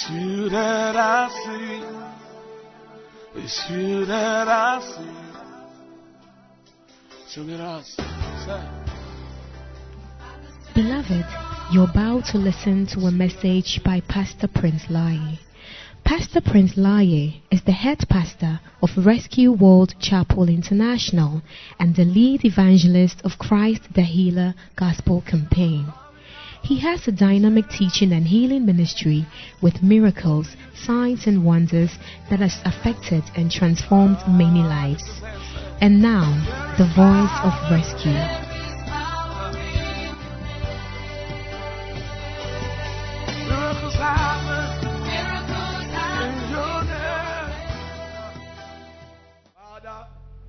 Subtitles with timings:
[0.00, 1.82] it's you that I see.
[3.42, 5.10] It's you that I see.
[7.26, 7.82] Sing it out.
[10.72, 11.26] Beloved,
[11.72, 15.40] you're about to listen to a message by Pastor Prince Lai.
[16.04, 21.42] Pastor Prince Lai is the head pastor of Rescue World Chapel International
[21.80, 25.92] and the lead evangelist of Christ the Healer Gospel Campaign.
[26.62, 29.26] He has a dynamic teaching and healing ministry
[29.62, 31.90] with miracles, signs, and wonders
[32.30, 35.04] that has affected and transformed many lives.
[35.80, 36.26] And now,
[36.76, 38.46] the voice of rescue.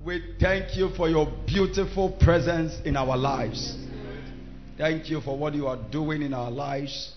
[0.04, 3.76] We thank you for your beautiful presence in our lives.
[4.80, 7.12] Thank you for what you are doing in our lives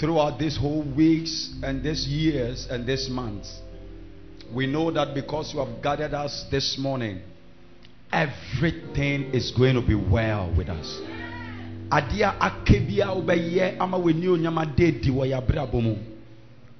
[0.00, 3.60] throughout these whole weeks and these years and this months.
[4.52, 7.22] We know that because you have gathered us this morning,
[8.12, 10.98] everything is going to be well with us.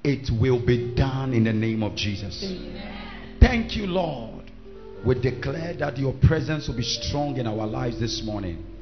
[0.03, 2.43] It will be done in the name of Jesus.
[3.39, 4.51] Thank you, Lord.
[5.05, 8.72] We declare that your presence will be strong in our lives this morning.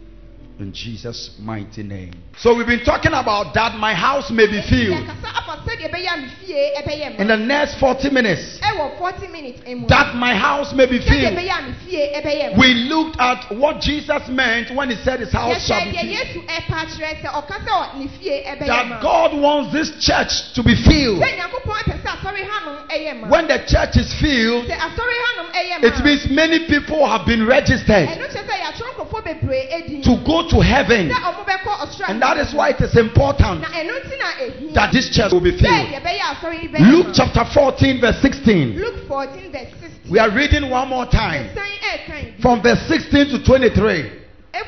[0.62, 2.14] In Jesus' mighty name.
[2.38, 4.94] So, we've been talking about that my house may be filled.
[4.94, 9.28] yɛkasa afa sɛdeɛ ɛbɛyɛ a me fie ɛbɛyɛ In the next 40 minutes, ɛwɔ 40
[9.30, 11.34] minutes mu that my house may be filled.
[11.34, 15.20] ɛbɛyɛ a me fie ɛbɛyɛ ma We looked at what Jesus meant when he said
[15.22, 16.14] his house shall be filled.
[16.14, 20.54] yesu ɛpa kyerɛ sɛ ɔka sɛ ɔ- ne fie ɛbɛyɛ That God wants this church
[20.54, 21.24] to be filled.
[21.24, 25.16] sɛ nyankopɔn ɛpɛ sɛ asɔre hanom ɛyɛ ma When the church is filled, sɛ asɔre
[25.26, 29.24] hanom ɛyɛ ma it means many people have been registered ɛno kyerɛ sɛ yɛatwerɛ nkurɔfoɔ
[29.26, 31.10] bebree ɛdi to go to heaven.
[31.10, 34.30] sɛ ɔmo bɛkɔ ɔsoro And that is why it is important na ɛno nti na
[34.44, 35.88] ehia that this church will be filled.
[35.88, 38.76] deɛ ɛbɛyɛ a asɔre yi bɛyɛ Luke chapter 14, verse 16.
[38.78, 42.82] Luke 14 verse 16 We are reading one more time ɛsan ɛɛkan bi from verse
[42.88, 44.12] 16 to 23.
[44.54, 44.60] Eh,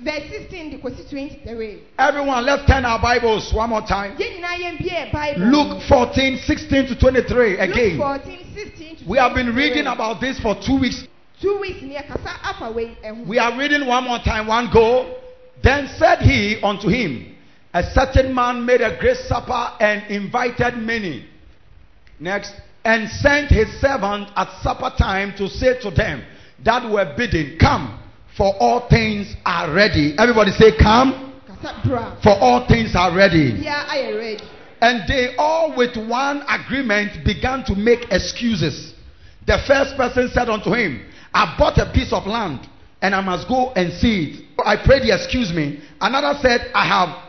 [0.00, 4.16] verse 16 de kɔsi 23 Everyone, let's turn our Bibles one more time.
[4.16, 7.96] yɛn nyinaa yɛn bie bible Luke 14, 16 to 23 Luke again.
[7.98, 11.06] 14 16 to We have been reading about this for two weeks.
[11.40, 15.06] two weeks ni ɛkasa afa wei eh, We are reading one more time, one go.
[15.62, 17.34] Then said he unto him,
[17.74, 21.26] A certain man made a great supper and invited many.
[22.20, 22.52] Next,
[22.84, 26.24] and sent his servant at supper time to say to them
[26.64, 28.00] that were bidden, Come,
[28.36, 30.14] for all things are ready.
[30.18, 31.40] Everybody say, Come,
[32.22, 33.52] for all things are ready.
[33.52, 34.44] bia ayɛ ready
[34.80, 38.94] And they all with one agreement began to make excuses.
[39.46, 41.04] The first person said unto him,
[41.34, 42.68] I bought a piece of land
[43.00, 44.44] and I must go and see it.
[44.64, 45.80] I prayed excuse me.
[46.00, 47.28] Another said, I have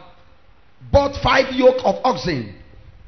[0.91, 2.55] bought five yoke of oxen.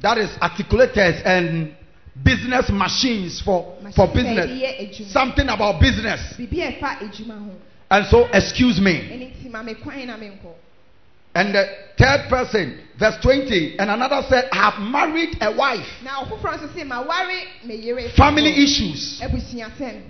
[0.02, 1.76] That is articulators and
[2.24, 4.46] business machines for, for business.
[4.46, 5.12] sɛ ɛde yɛ adwuma.
[5.12, 6.34] Something about business.
[6.38, 7.52] biribi a ɛfa adwuma ho
[7.90, 8.94] And so, excuse me.
[8.94, 10.54] ɛne nti ma me kwan na menkɔ
[11.34, 11.66] And the
[11.98, 15.86] third person, verse 20, and another said, I have married a wife.
[16.04, 17.26] na ɔfoforɔ nso se ma ware
[17.66, 19.20] me yere Family issues.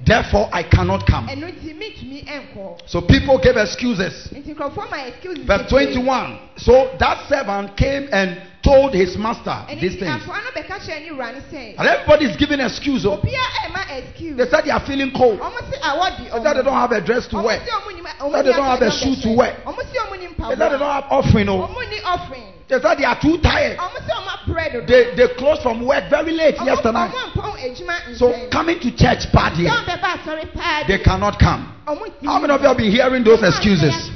[0.05, 1.27] Therefore, I cannot come.
[1.27, 4.27] ɛno nti mentumi ɛnkɔ So people gave excuses.
[4.35, 6.39] nti nkurɔfoɔ ma excuse Verse 21.
[6.57, 10.21] So that servant came and told his master these things.
[10.21, 13.05] afoa no bɛka kyerɛ ne wura no sɛ And everybody is giving excuse.
[13.05, 13.21] Oh.
[13.23, 15.39] excuse They said they are feeling cold.
[15.39, 17.63] ɔmo se awɔ di They said they don't have a dress to wear.
[17.63, 19.55] se ɔmo nim ɔmo They said they don't have a shoe to wear.
[19.65, 21.47] ɔmo se ɔmo nim They said they don't have offering.
[21.47, 22.50] Oh.
[22.71, 23.77] Ɔmo ni offering They said they are too tired.
[23.77, 27.11] ɔmo se ɔmo aprɛ dodo They, they closed from work very late yesterday ɔmo night.
[27.35, 31.67] mpɔn adwuma So coming to church bad here, sɛ ɔbɛba asɔre paa they cannot come.
[31.85, 34.11] How many of you have been hearing those excuses?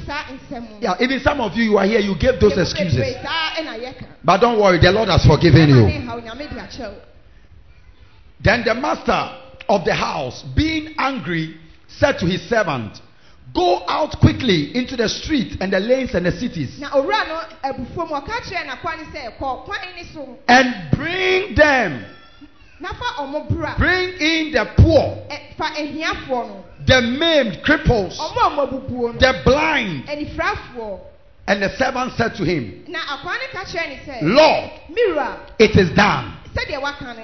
[0.80, 2.96] Yeah, even some of you, you are here, you gave those excuses.
[2.96, 5.86] bebree saa ɛna yɛka But don't worry, the Lord has forgiven you.
[5.86, 6.94] ne haw nyame de akyɛw
[8.42, 9.30] Then the master
[9.68, 11.56] of the house, being angry,
[11.88, 13.00] said to his servant,
[13.56, 17.40] Go out quickly into the streets and the lanes and the cities, na owura no
[17.64, 20.36] abufuo mu ɔka kyerɛ n'akwa ne sɛ kɔ kwan ne so.
[20.46, 22.04] and bring them,
[22.80, 23.74] na fa ɔmo bra.
[23.78, 25.16] Bring in the poor,
[26.86, 29.18] the maimed, cripples, ɔmo a ɔmo abubuo no.
[29.18, 30.06] the blind.
[31.48, 34.70] And the servant said to him, na akwa ne ka kyerɛ ne sɛ Lord,
[35.58, 36.35] it is done.
[36.35, 36.35] sɛdeɛ waka no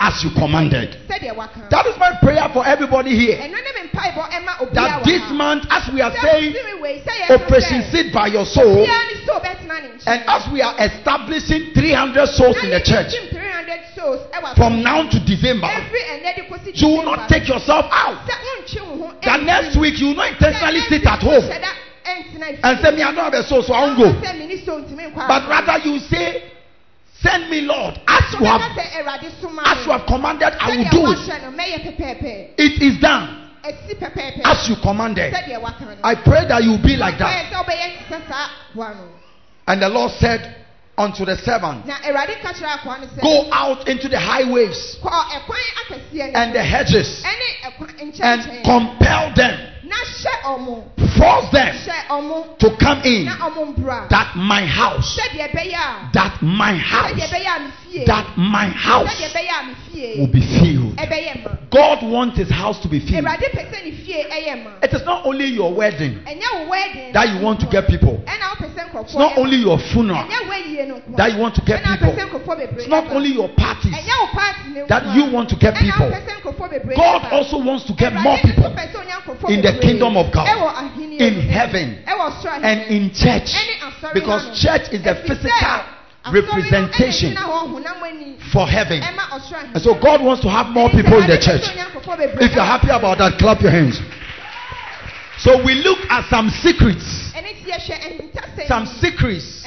[0.01, 0.97] as you commanded.
[1.09, 3.39] sɛdeɛ waka no That is my prayer for everybody here.
[3.39, 7.03] ɛno ne me mpaebɔ ɛma obiara That this month, as we are saying, wosiri wei,
[7.07, 10.07] sɛ yɛka Operation Seed by your soul, obiara ne so bɛtena ne nkyɛn.
[10.07, 14.83] and as we are establishing 300 souls in the church Team 300 souls ɛwɔ from
[14.83, 18.19] now to December, Every ɛnɛ de kɔsi you will not take yourself out.
[18.29, 21.43] Sɛ wontwe wo ho That next week you will not intentionally sit at home.
[21.43, 21.73] wohyɛ da
[22.05, 24.13] ɛntena and say, Me, I don't have a soul, so I won't go.
[24.27, 26.43] sɛ mini nti so ntumi nkɔ But rather you say,
[27.23, 30.91] Send me, Lord, as you have sɛ Awurade soma as you have commanded, I will
[30.91, 31.19] do it.
[31.23, 32.55] wahyɛ no, mɛyɛ.
[32.59, 35.33] It is done as you commanded.
[35.33, 35.97] Sɛdeɛ waka no.
[36.03, 37.31] I pray that you be like that.
[37.31, 39.09] Ɔyɛ sɛ wobɛyɛ te sɛ saa akoa no.
[39.69, 40.57] And the Lord said
[40.99, 43.23] unto the servant, Na Awurade ka kyerɛ akoa no sɛ.
[43.23, 47.23] Go out into the highways Kɔ ɛkwan akɛseɛ no and the hedges
[48.21, 49.72] and compel them, Na hyɛ ɔmo.
[51.17, 52.59] Force them Hyɛ ɔmo.
[52.59, 54.09] to come in, Na ɔmo mbra.
[54.09, 56.11] that my house, Sɛdeɛ ɛbɛyɛ a.
[56.13, 57.73] that my Sɛdeɛ house,
[58.07, 59.09] that my house
[60.19, 60.97] will be filled.
[61.71, 63.27] God wants his house to be filled.
[64.83, 66.19] It is not only your wedding
[67.13, 68.23] that you want to get people.
[68.27, 70.25] It's not only your funeral
[71.17, 72.15] that you want to get people.
[72.79, 73.93] It's not only your parties
[74.89, 76.11] that you want to get people.
[76.97, 78.73] God also wants to get more people
[79.49, 80.49] in the kingdom of God,
[81.01, 81.99] in heaven,
[82.63, 83.55] and in church.
[84.15, 89.01] Because church is the physical representation ɛna ɛgyina hɔ honam ani for heaven.
[89.03, 89.75] ɛma ɔsoro ahenni.
[89.75, 91.63] And so God wants to have more people in the church.
[91.63, 94.01] sɛ ɔnya nkurɔfoɔ bebree If you're happy about that, clap your hands.
[95.39, 99.67] So we look at some secrets, ɛne ti yɛhwɛ ɛhintasɛm some secrets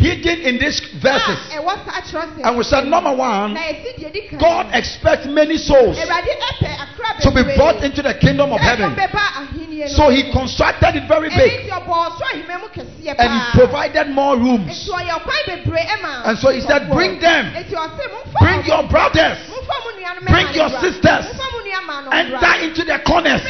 [0.00, 1.38] hidden in these verses.
[1.52, 4.66] a ɛwɔ saa kyerɛsɛm And we said, number one, na yɛsi deɛ di kan God
[4.72, 8.96] expects many souls Awurade ɛpɛ akra to be brought into the kingdom of heaven.
[8.96, 13.14] ɔbɛba ahenni no So he constructed it very big ti ɔbɔ ɔsoro ahemma mu kɛseɛ
[13.18, 14.72] and he provided more rooms.
[14.72, 16.88] nti ɔyɛ ɔkwan bebree ɛma And so he said.
[16.90, 17.52] Bring them.
[17.52, 21.26] nti ɔse momfa Bring your brothers, momfa mo nuanom Bring your sisters.
[22.12, 23.42] enter into the corners,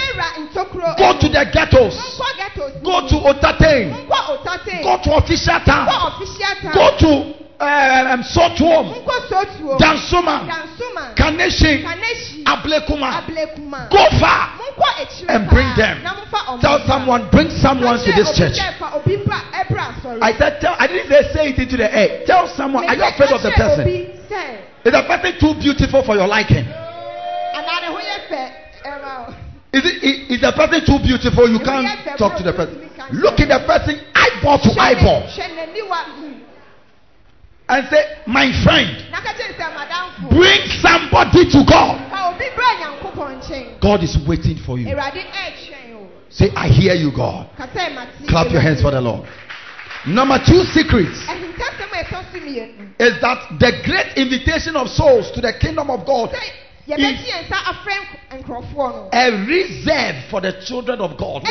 [0.99, 1.97] go to the ghettos,
[2.83, 3.91] go to Otate,
[4.83, 5.87] go to official town.
[6.73, 9.05] Go to uh, um, Sotuo.
[9.79, 10.49] Dansoman.
[11.15, 11.85] Kaneshie.
[12.45, 13.89] Ablekuma.
[13.91, 14.61] Go far
[15.29, 16.03] and bring them.
[16.61, 18.57] Tell someone, bring someone to this church.
[18.59, 20.19] obi sɛ fa obi bra- ɛbra asɔre.
[20.23, 22.25] I said, tell, I didn't say say it into the air.
[22.27, 23.87] Tell someone, are you afraid of the person?
[23.89, 26.65] Is the person too beautiful for your liking?
[26.65, 28.51] "Anaa ne ho yɛ fɛ,
[28.85, 29.35] ɛma o."
[29.73, 31.49] Is, it, is the person too beautiful?
[31.49, 32.90] You can't talk to the person.
[33.13, 35.29] Look at the person eyeball to eyeball
[37.71, 42.11] and say, My friend, Na ka kyerɛ sɛ, "Madamfo, bring somebody to God.
[42.11, 44.87] fa obi bra Nyankopɔn nkyɛn." God is waiting for you.
[44.89, 46.09] Awurade ɛretwɛn o.
[46.29, 47.47] Say, I hear you, God.
[47.57, 49.27] Ka sɛ, "Mate." Clap your hands for the Lord.
[50.07, 52.89] Number two secrets Ɛhintasɛm a ɛtɔ so mmienu.
[52.99, 57.47] is that the great invitation of souls to the kingdom of God Sɛ yɛbɛgye yɛn
[57.47, 59.09] nsa afrɛ nk- nkurɔfoɔ no.
[59.13, 61.45] a reserve for the children of God.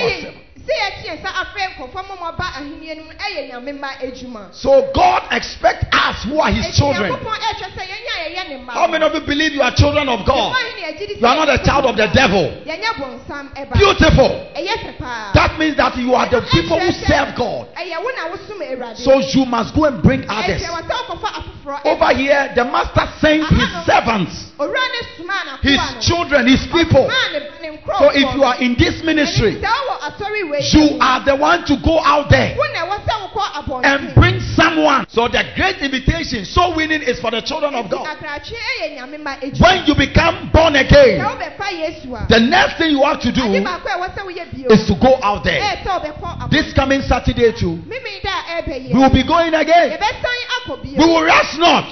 [0.69, 1.05] Who are Ɛyɛ saved.
[1.05, 3.89] sɛ yɛgye yɛn nsa afrɛ nkurɔfoɔ ma wɔn aba ahenni no mu ɛyɛ nyame mma
[4.01, 4.43] adwuma.
[4.53, 7.11] So God expects us who are His Enti children.
[7.11, 8.71] Nyankopɔn ɛretwɛ sɛ yɛnyɛ a yɛyɛ ne mma.
[8.73, 10.53] How many of you believe you are children of God?
[10.53, 12.45] Yɛn ahenni yɛgye di sɛ You are not a child of the devil.
[12.65, 13.73] Yɛnyɛ bɔnsam ɛba.
[13.73, 14.31] Beautiful.
[14.55, 15.31] Ɛyɛ fɛ paa.
[15.33, 17.67] That means that you are the people who serve God.
[17.75, 18.97] Ɛyɛ wo na wosom Awurade.
[18.97, 20.61] So you must go and bring others.
[20.61, 21.85] Ɛsɛ wɔsɛ ɔkɔfa afoforɔ.
[21.85, 27.07] Over here, the master sent his servants, Owura ne soma na his children, his people.
[27.07, 27.99] Ɔsomaa ne- ne nkurɔfoɔ.
[27.99, 31.35] So if you are in this ministry, Ɛnti sɛ wowɔ asɔre wei you are the
[31.35, 33.85] one to go out there wo na ɛwɔ sɛ wokɔ abɔnten.
[33.85, 35.05] and bring someone.
[35.07, 38.05] So the great invitation, so winning, is for the children of God.
[38.05, 39.61] Akratwe ɛyɛ nyame mma adwuma.
[39.61, 43.41] When you become born again, wobɛfa Yesu a, the next thing you have to do
[43.63, 45.61] baako a ɛwɔ sɛ woyɛ bio is to go out there.
[45.61, 46.51] ɛyɛ sɛ wobɛkɔ abɔnten.
[46.51, 48.93] This coming Saturday too, Mimi da a ɛrebɛ yi.
[48.93, 49.91] we will be going again.
[49.91, 50.37] Yɛbɛsan
[50.67, 51.07] akɔ bio.
[51.07, 51.85] We will rest not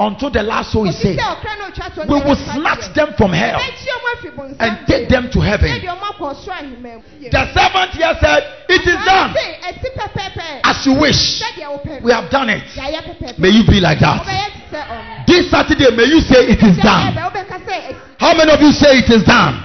[0.00, 1.18] until the last soul is saved.
[1.78, 4.56] Sɛ ɔkra no otwa toɔ We will snatch them from hell Yɛbɛkyia ɔmo afiri bonsam
[4.60, 5.68] and take them to heaven.
[5.70, 7.02] Sɛdeɛ ɔmo akɔ ɔsoro ahemma mu.
[7.30, 10.60] The servant here said, It is done Ɔbɛyɛ sɛ, ɛsi pɛpɛɛpɛ.
[10.64, 11.42] as you wish.
[12.02, 12.64] We have done it.
[13.38, 14.22] May you be like that.
[14.22, 15.26] Wobɛyɛ te sɛ ɔno.
[15.26, 17.14] This Saturday, may you say it is done.
[17.14, 19.64] ɛbɛ, wobɛka sɛ, ɛsi- How many of you say it is done?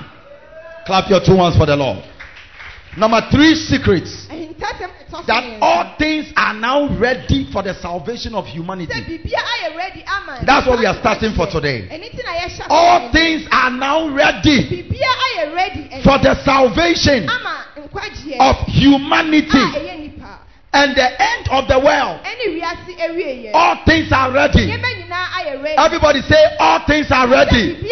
[0.86, 2.04] Clap your two hands for the Lord.
[2.96, 8.36] Number three secrets ɛhintasɛm ɛtɔ so that all things are now ready for the salvation
[8.36, 8.94] of humanity.
[8.94, 10.40] biribiara ayɛ ready ama.
[10.46, 11.88] That's what we are starting for today.
[11.90, 16.04] Ɛno nti na yɛhyɛ All things are now ready Biribiara ayɛ ready ɛnɛ.
[16.04, 17.28] for the salvation
[18.40, 19.66] of humanity
[20.74, 22.20] and the end of the world.
[22.22, 23.52] ɛne wiase awie yɛ.
[23.56, 24.68] All things are ready.
[24.70, 25.78] Nneɛma nyinaa ayɛ ready.
[25.78, 27.90] Everybody say, All things are ready.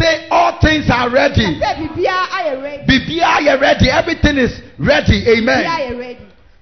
[0.00, 0.24] Sɛ biribiara ayɛ ready.
[0.24, 1.60] Say, All things are ready.
[1.60, 2.84] Sɛ biribiara ayɛ ready.
[2.86, 3.90] Bibia, you're ready.
[3.90, 5.24] Everything is ready.
[5.28, 6.16] Amen.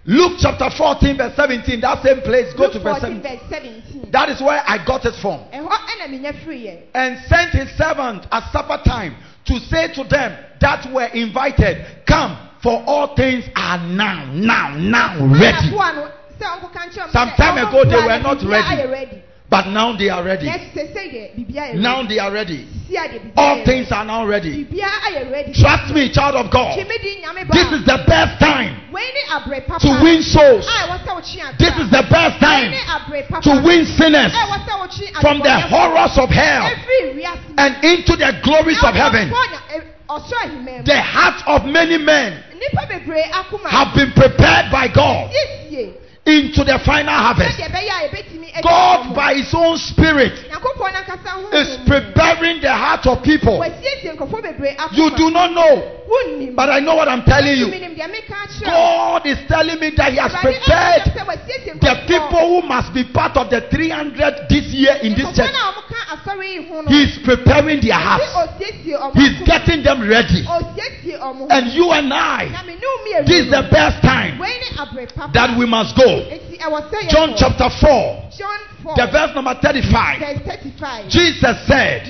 [0.05, 1.81] Luke chapter 14, verse 17.
[1.83, 2.55] That same place.
[2.55, 4.11] Go Luke to verse 14 verse 17.
[4.11, 5.41] That is where I got it from.
[5.53, 6.79] Ɛhɔ ɛna menya firi yɛ.
[6.95, 9.17] And sent his servant at supper time
[9.47, 15.21] to say to them that were invited, Come, for all things are now, now, now
[15.29, 15.69] ready.
[15.69, 19.23] Anaboa no, sɛ ɔnkɔka nkyerɛ ɔmo Some time ago, they were not ready.
[19.51, 20.45] But now they are ready.
[20.45, 22.69] Yes, sɛ sɛ yɛ biribiara Now they are ready.
[22.85, 24.65] Sisi a deɛ biribiara All things are now ready.
[24.65, 25.53] Biribiara ayɛ ready.
[25.55, 26.77] Trust me, child of God.
[26.77, 27.55] Gyeme di nyame ba.
[27.57, 29.81] This is the best time Wei ne abrɛ papa.
[29.81, 30.69] to win souls.
[30.69, 31.57] A ɛwɔ sɛ.
[31.59, 33.43] This is the best time ne abrɛ papa.
[33.43, 37.55] to win sinners A ɛwɔ sɛ wokyi from the horrors of hell Ɛfiri wiase mu.
[37.57, 39.31] and into the glories of heaven.
[39.31, 40.83] Ɛwɔ nya- ɛ- ɔsoro ahemman mu.
[40.85, 43.69] The hearts of many men Nnipa bebree akoma.
[43.71, 45.33] have been prepared by God.
[46.27, 47.59] Into the final harvest.
[48.63, 50.33] God, by His own Spirit,
[51.53, 53.59] is preparing the heart of people.
[54.93, 55.83] You do not know,
[56.55, 57.67] but I know what I'm telling you.
[58.65, 61.03] God is telling me that He has prepared
[61.81, 65.51] the people who must be part of the 300 this year in this church.
[66.89, 68.25] He's preparing their hearts.
[69.15, 70.45] He's getting them ready.
[71.51, 72.49] And you and I,
[73.27, 74.39] this is the best time
[75.33, 76.18] that we must go.
[76.27, 80.19] Enti ɛwɔ sɛ John chapter 4, John 4, the verse number 35.
[80.21, 81.09] verse 35.
[81.09, 82.07] Jesus said,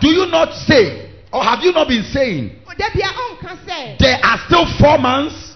[0.00, 4.18] Do you not say, or have you not been saying, dabi a ɔnka sɛ there
[4.24, 5.54] are still four months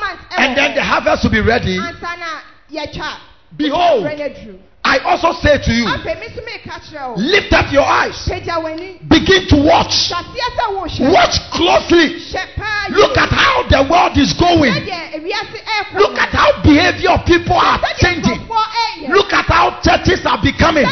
[0.00, 0.74] months eh, and then oh.
[0.74, 1.78] the harvest will be ready?
[1.78, 2.40] ansa na
[2.70, 3.16] yɛtwa
[3.56, 4.58] Behold, brɛ no aduru.
[4.86, 8.14] I also say to you, afei me nso meka kyerɛ wo lift up your eyes,
[9.10, 10.14] begin to watch.
[10.14, 12.22] hwaseɛ sɛ wohwɛ Watch closely.
[12.94, 14.70] Look at how the world is going.
[14.70, 18.46] sɛdeɛ ewiase ɛɛkɔ Look at how behavior of people are changing.
[19.10, 20.86] Look at how churches are becoming.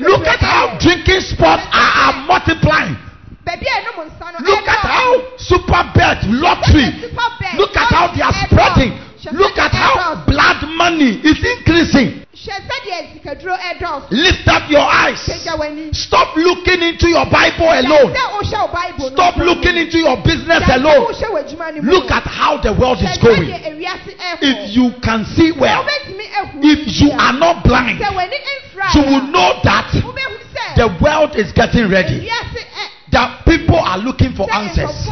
[0.00, 2.96] Look at how drinking spots are, are multiplying.
[3.50, 6.84] Baabi a ɛnom nsa no Look at how super bet, lottery.
[6.84, 8.92] Sɛdeɛ super bet, Look at how they are spreading.
[9.32, 12.24] Look at how blood money is increasing.
[12.32, 15.20] hwɛ sɛdeɛ sikaduro ɛɛdɔɔso Lift up your eyes.
[15.92, 18.14] Stop looking into your Bible alone.
[18.14, 21.06] sɛ wohyɛ wo bible no Stop looking into your business alone.
[21.06, 23.50] wohyɛ w'adwuma no mu Look at how the world is going.
[23.50, 24.38] sɛdeɛ ewiase ɛɛkɔ.
[24.42, 25.84] If you can see well,
[26.62, 29.90] if you are not blind, you will know that
[30.76, 32.30] the world is getting ready.
[33.12, 35.08] That people are looking for answers.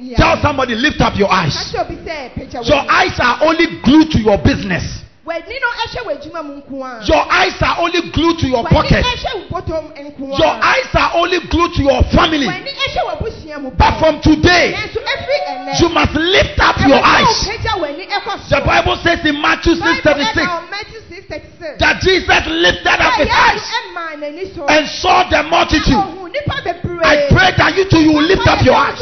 [0.00, 0.16] nyia.
[0.16, 1.54] Tell somebody, lift up your eyes.
[1.54, 5.04] kyerɛ obi sɛ, "Pagya Your eyes are only glued to your business.
[5.30, 7.04] W'ani no ɛhyɛ w'adwuma mu nko ara.
[7.06, 9.04] Your eyes are only glued to your pocket.
[9.04, 12.48] ɛhyɛ wo bɔtɔm nko Your eyes are only glued to your family.
[12.50, 16.98] W'ani ɛhyɛ w'abusua mu But from today, Nanso ɛfiri ɛnnɛ, you must lift up your
[16.98, 17.46] eyes.
[17.46, 18.60] wopagya w'ani ɛkɔ The.
[18.66, 21.78] Bible says in Matthew Bible 6:36 ɛka wɔ Matthew 6:36.
[21.78, 24.66] that Jesus lifted up his eyes ɛmaa n'ani so.
[24.66, 25.94] and saw the multitude.
[25.94, 27.04] Ɔhu nnipa bebree.
[27.06, 28.98] I pray that you too you will lift up your eyes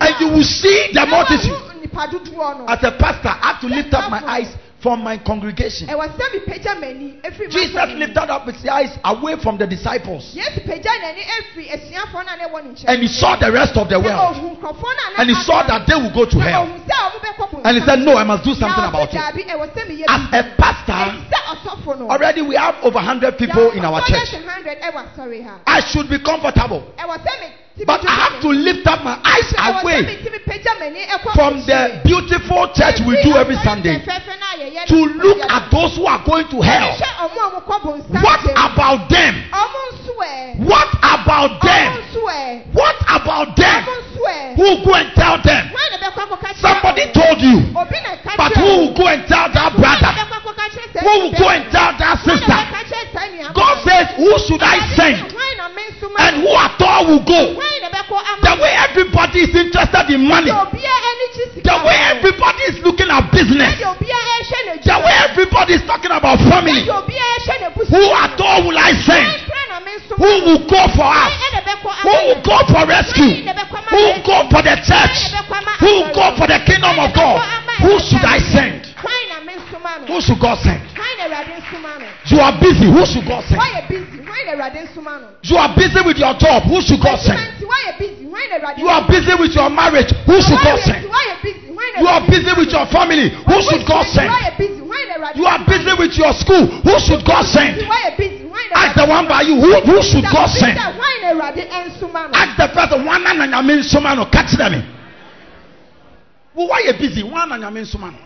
[0.00, 1.52] and you will see the multitude.
[1.52, 2.64] woahu nnipa dodoɔ no.
[2.68, 4.48] As a pastor, I have to lift up my eyes
[4.86, 5.88] from my congregation.
[5.90, 10.62] ɛwɔ sɛ mepagya m'ani ɛfiri Jesus lifted up his eyes away from the disciples yesu
[10.62, 13.76] pagya n'ani afiri asuafoɔ no a na ɛwɔ ne nkyɛn and he saw the rest
[13.76, 16.24] of the world ɔhu nkurɔfoɔ no a na and he saw that they will go
[16.24, 16.66] to hell.
[16.66, 19.18] ɔhu sɛ ɔmo bɛkɔ bonsam And he said, No, I must do something about it.
[19.18, 22.94] "Daabi, ɛwɔ sɛ meyɛ As a pastor, Ɛti sɛ ɔsɔfo no already we have over
[23.02, 24.34] 100 people in our church.
[24.34, 26.84] 100 ɛwɔ asɔre ha I should be comfortable.
[27.84, 30.00] But I have to lift up my eyes away
[31.34, 34.00] from the beautiful church we do every Sunday
[34.86, 36.96] to look at those who are going to hell.
[38.22, 39.44] What about them?
[40.16, 41.92] Ɔmo nso ɛ What about them?
[42.72, 43.84] What about them?
[44.56, 45.68] Who go and tell them?
[45.68, 47.56] Hwan na bɛkɔ akɔka kyerɛ Somebody told you.
[47.76, 50.12] obi na ka But who will go and tell that brother?
[50.16, 52.56] bɛkɔ akɔka kyerɛ saa Who will go and tell that sister?
[52.56, 55.16] bɛka kyerɛ saa nua God says, Who should I send?
[55.16, 57.40] sɛ, hwan na me nso ma And who at all will go?
[57.54, 61.44] Hwan na bɛkɔ ama The way everybody is interested in money, Sɛ obiara ani gye
[61.54, 65.72] sika the way everybody is looking at business, Sɛdeɛ obiara ɛhyɛ n'adwuma the way everybody
[65.76, 69.28] is talking about family, Sɛdeɛ obiara ɛhyɛ n'abusua who at all will I send?
[69.76, 71.32] Kora na me nso Who will go for us?
[72.02, 73.44] Who will go for rescue?
[73.44, 75.18] Who will go for the church?
[75.80, 77.40] Who will go for the kingdom of God?
[77.80, 78.86] Who should I send?
[78.96, 80.06] Hwan na me nso ma no?
[80.06, 80.80] Who should God send?
[80.96, 82.08] Hwan na Awurade nso ma no?
[82.26, 82.86] You are busy.
[82.88, 83.60] Who should God send?
[83.60, 84.16] Woayɛ busy.
[84.24, 85.28] Hwan na Awurade nso ma no?
[85.44, 86.62] You are busy with your job.
[86.64, 87.36] Who should God send?
[87.38, 88.24] nti woayɛ busy.
[88.24, 89.20] Hwan na Awurade You are nso ma no?
[89.20, 90.10] busy with your marriage.
[90.24, 91.04] Who should God send?
[91.76, 91.92] Woayɛ busy.
[91.92, 93.28] Hwan na You are busy with your family.
[93.30, 94.30] Who should God send?
[94.30, 94.80] Woayɛ busy.
[94.80, 96.64] Hwan na Awurade You are busy with your school.
[96.82, 97.80] Who should God send?
[97.84, 98.48] Woayɛ busy.
[98.48, 99.56] Hwan na Ask the one by you.
[99.60, 100.78] Who, who should God send?
[100.78, 102.32] Hwan na Awurade nso ma no?
[102.34, 103.04] Ask the person.
[103.04, 104.24] One na nyame nsoma no.
[104.32, 104.72] Catch them.
[106.54, 107.22] Why you busy?
[107.22, 108.18] One na nyame nsoma no.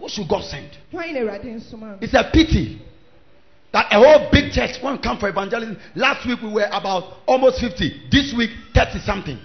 [0.00, 0.70] Who should God send?
[0.90, 1.76] Hwan na Awurade nso?
[2.00, 2.80] It's a pity
[3.72, 5.78] that a whole big church won't come for evangelism.
[5.96, 8.08] Last week we were about almost 50.
[8.10, 9.38] This week, 30 something.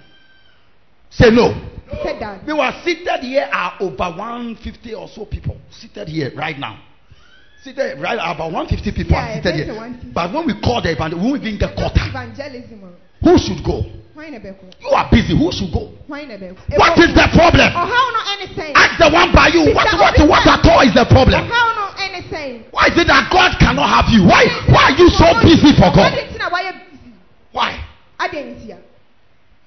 [1.09, 1.76] Say no.
[1.87, 2.37] Sɛ da.
[2.45, 6.79] We were seated here are over 150 or so people seated here right now.
[7.63, 10.11] Seated right about 150 people Yeah, are seated here.
[10.13, 12.03] But when we call the evangelism, we won't even get quarter.
[12.03, 12.83] Evangelism.
[13.23, 13.83] Who should go?
[14.17, 15.37] You are busy.
[15.37, 15.93] Who should go?
[16.09, 17.69] What is the problem?
[17.69, 18.71] Ɔhaw no ɛne sɛn.
[18.73, 19.69] Ask the one by you.
[19.73, 21.45] What, what, what at all is the problem?
[21.45, 22.63] Ɔhaw no ɛne sɛn.
[22.71, 24.25] Why is it that God cannot have you?
[24.25, 26.11] Why why are you so busy for God?
[26.13, 27.13] Ade nti na wayɛ busy.
[27.53, 27.77] Why?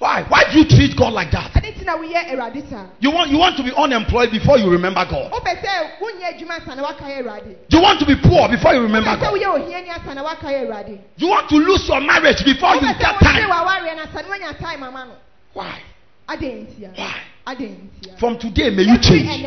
[0.01, 0.25] Ade nti a.
[0.25, 0.25] Why?
[0.29, 1.57] Why do you treat God like that?
[1.57, 2.87] Ade nti na woyɛ Awurade saa.
[3.01, 5.33] You want you want to be unemployed before you remember God.
[5.33, 7.57] Wopɛ sɛ wonyɛ adwuma ansa na waka yɛ Awurade.
[7.69, 9.35] You want to be poor before you remember God.
[9.35, 10.99] woyɛ ohiani ansa na waka yɛ Awurade.
[11.17, 13.51] You want to lose your marriage before you Wopɛ sɛ get time.
[13.51, 15.15] w'awareɛ no ansa na woanya time ama no.
[15.53, 15.81] Why?
[16.29, 17.01] Ade nti a.
[17.01, 17.15] Why?
[18.19, 19.45] From today, may you change.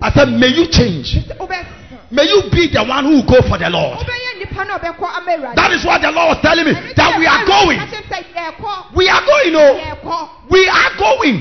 [0.00, 1.16] I said, may you change.
[2.10, 3.98] May you be the one who go for the Lord.
[3.98, 5.56] Wobɛyɛ nnipa na ɔbɛkɔ ama Awurade.
[5.58, 6.72] That is what the Lord was telling me.
[6.94, 7.78] That we are going.
[7.82, 8.94] ka kyerɛ sɛ yɛrekɔ.
[8.94, 9.74] We are going, oh.
[9.74, 10.28] Yɛrekɔ.
[10.48, 11.36] We are going.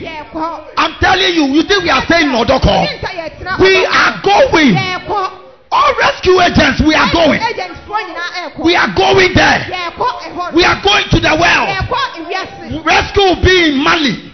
[0.77, 2.81] I'm telling you, you think we are saying Nodoko?
[3.62, 4.74] We are going.
[5.72, 7.39] All rescue agents, we are going.
[7.45, 8.65] Agentfoɔ nyinaa ɛrekɔ.
[8.65, 9.69] We are going there.
[10.53, 11.65] We are going to the well.
[12.81, 14.34] Rescue will be in Mali.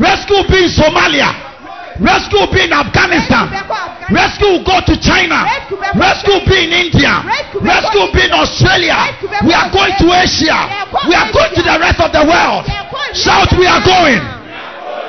[0.00, 1.51] Rescue will be in Somalia.
[2.00, 3.52] Rescue will be in Afghanistan.
[4.08, 5.44] Rescue will go to China.
[5.92, 7.20] Rescue will be in India.
[7.60, 8.96] Rescue will be in Australia.
[9.44, 10.88] We are going to Asia.
[11.08, 12.64] We are going to the rest of the world.
[13.12, 14.20] Shout, we are going.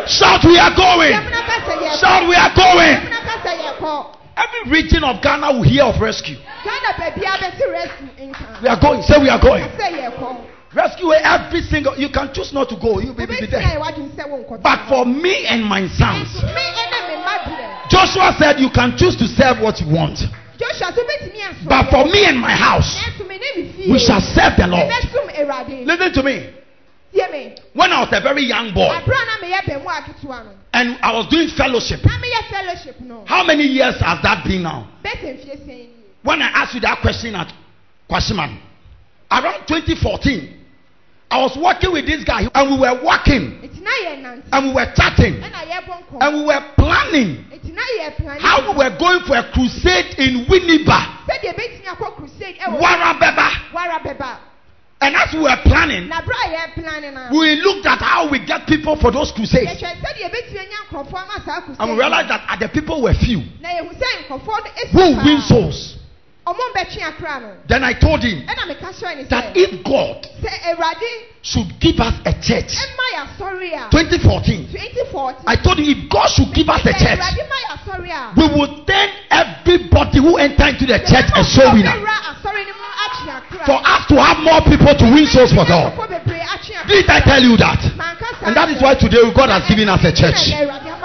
[0.08, 1.16] Shout, we are going.
[1.16, 2.00] Yɛmuna ka sɛ yɛrekɔ.
[2.00, 2.98] Shout, we are going.
[3.00, 4.06] Yɛmuna ka sɛ yɛrekɔ.
[4.36, 6.36] Every region of Ghana will hear of rescue.
[6.36, 8.62] Ghana baabi a bɛsi rescue nka.
[8.62, 9.02] We are going.
[9.04, 9.64] Say, we are going.
[10.76, 11.96] Rescue every single.
[11.98, 13.00] You can choose not to go.
[13.00, 13.62] You will be there.
[13.62, 14.62] yɛ wadwin sɛ.
[14.62, 17.90] But for me and my sons, me ɛna me mma deɛ.
[17.90, 20.18] Joshua said, You can choose to serve what you want.
[20.58, 21.70] Joshua so bɛtumi asɔ.
[21.70, 24.90] But for me and my house, Nanso me ne me we shall serve the Lord.
[25.86, 26.50] Listen to me.
[27.74, 30.52] When I was a very young boy Abura na meyɛ bɛn mu aketewa no.
[30.74, 33.24] and I was doing fellowship, Na meyɛ fellowship no.
[33.26, 34.88] how many years has that been now?
[35.06, 35.90] Bɛsɛ mfie sɛn nie.
[36.24, 37.52] When I asked you that question at
[38.10, 38.58] Kwashieman,
[39.30, 40.63] around 2014,
[41.34, 44.44] I was working with this guy and we were working Eti na yɛ nante.
[44.54, 46.18] and we were chatting Ɛna yɛbɔ nkɔmɔ.
[46.22, 48.40] and we were planning Eti na yɛ plan.
[48.40, 52.80] how we were going for a crusade in Winneba, Sɛdeɛ ebɛtumi akɔ crusade ɛwɔ.
[52.80, 53.50] Warabeba.
[53.74, 54.38] Wara.
[55.02, 57.30] And as we were planning, Na bere a yɛ plan na.
[57.32, 61.18] we looked at how we get people for those crusades Yɛhwɛ sɛdeɛ ebɛtumi anya nkurɔfoɔ
[61.18, 61.80] ama saa crusade.
[61.80, 65.26] and we realized that the people were few Na yɛhu sɛ nkurɔfoɔ no esi who
[65.26, 65.98] win souls.
[66.46, 67.52] Ɔmo mbɛtwe akra no.
[67.68, 70.28] Then I told him Ɛna meka kyerɛ ne that if God
[71.42, 73.90] should give us a church, ɛma yɛ asɔre a.
[73.90, 75.44] 2014, 2014.
[75.48, 78.22] I told him if God should give us a church, Awurade ma yɛ asɔre a.
[78.36, 81.96] we will turn everybody who enter into the church a soul winner.
[81.96, 83.64] Ɔbɛwura asɔre no mu atwe akra.
[83.66, 85.96] For us to have more people to win souls for God.
[85.96, 86.92] Nkurɔfoɔ bebree atwe akra.
[86.92, 87.80] Did I tell you that?
[88.44, 90.52] And that is why today God has given us a church.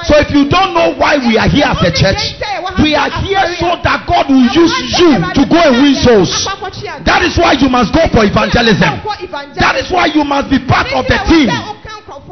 [0.03, 2.35] So if you don't know why we are here as a church,
[2.83, 6.31] we are here so that God will use you to go and win souls.
[7.05, 9.03] That is why you must go for evangelism.
[9.59, 11.51] That is why you must be part of the team.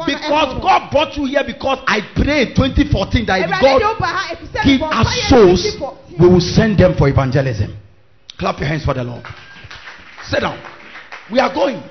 [0.07, 3.81] Because God brought you here because I prayed 2014 that if God
[4.65, 5.63] give us souls,
[6.19, 7.77] we will send them for evangelism.
[8.39, 9.25] Clap your hands for the Lord.
[10.29, 10.59] Sit down.
[11.31, 11.83] We are going.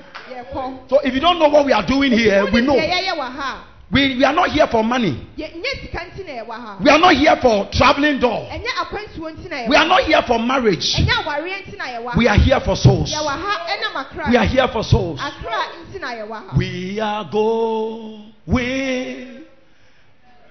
[0.88, 2.76] So if you don't know what we are doing here, we know.
[3.92, 5.28] We, we are not here for money.
[5.36, 5.44] We
[6.90, 8.48] are not here for traveling door.
[9.68, 10.96] We are not here for marriage.
[12.16, 13.14] We are here for souls.
[14.28, 15.20] We are here for souls.
[16.58, 18.32] We are going.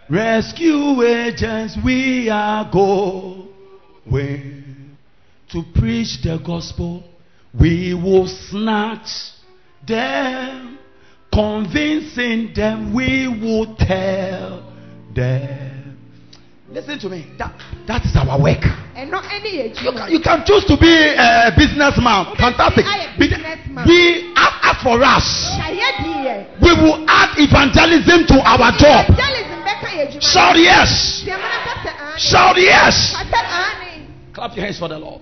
[0.07, 3.47] Rescue agents, we are going
[5.49, 7.03] to preach the gospel.
[7.59, 9.31] We will snatch
[9.87, 10.77] them,
[11.35, 14.71] convincing them, we will tell
[15.13, 15.75] them.
[16.71, 17.27] Listen to me.
[17.37, 17.51] That,
[17.87, 18.63] that is our work.
[18.95, 22.35] And not You can, you can choose to be a businessman.
[22.39, 22.87] Fantastic.
[23.19, 23.35] Be-
[23.83, 25.27] We as for us,
[26.61, 29.11] we will add evangelism to our job.
[30.21, 31.23] Shout yes.
[32.17, 33.15] Shout yes.
[34.33, 35.21] Clap your hands for the Lord.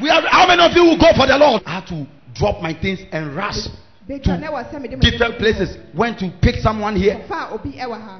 [0.00, 1.62] We have how many of you will go for the Lord?
[1.66, 3.68] I had to drop my things and rush
[4.08, 5.76] to different places.
[5.94, 7.24] Went to pick someone here.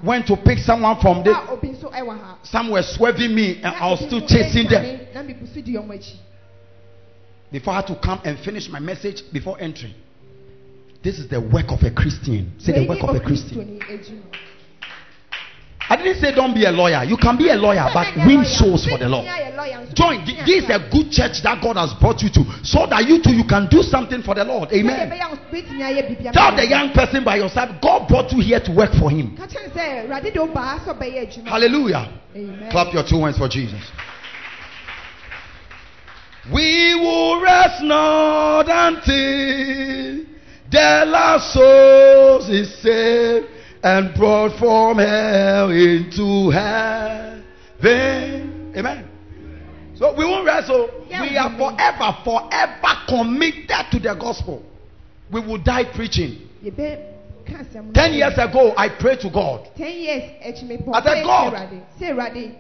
[0.05, 1.35] Went to pick someone from there.
[2.42, 5.01] Some were swerving me and I was still chasing them.
[7.51, 9.95] Before I had to come and finish my message before entering.
[11.03, 12.53] This is the work of a Christian.
[12.59, 13.81] Say the work of a Christian.
[16.03, 17.05] Didn't say don't be a lawyer.
[17.05, 19.27] You can be a lawyer, but win souls for the Lord.
[19.95, 20.25] Join.
[20.25, 23.33] This is a good church that God has brought you to, so that you too
[23.33, 24.73] you can do something for the Lord.
[24.73, 25.11] Amen.
[26.33, 29.37] Tell the young person by yourself, God brought you here to work for Him.
[31.47, 32.21] Hallelujah.
[32.35, 32.71] Amen.
[32.71, 33.81] Clap your two hands for Jesus.
[36.53, 40.27] We will rest not until
[40.71, 43.47] the last souls is saved
[43.83, 47.42] and brought from hell into heaven.
[48.77, 49.09] Amen.
[49.97, 50.68] So we won't rest.
[50.68, 54.62] So Yeah, we are forever, forever committed to the gospel.
[55.31, 56.49] We will die preaching.
[56.64, 56.99] yɛbɛ
[57.47, 59.68] ka asɛm no Ten years ago, I prayed to God.
[59.77, 60.53] ten years I
[61.03, 61.55] said, God.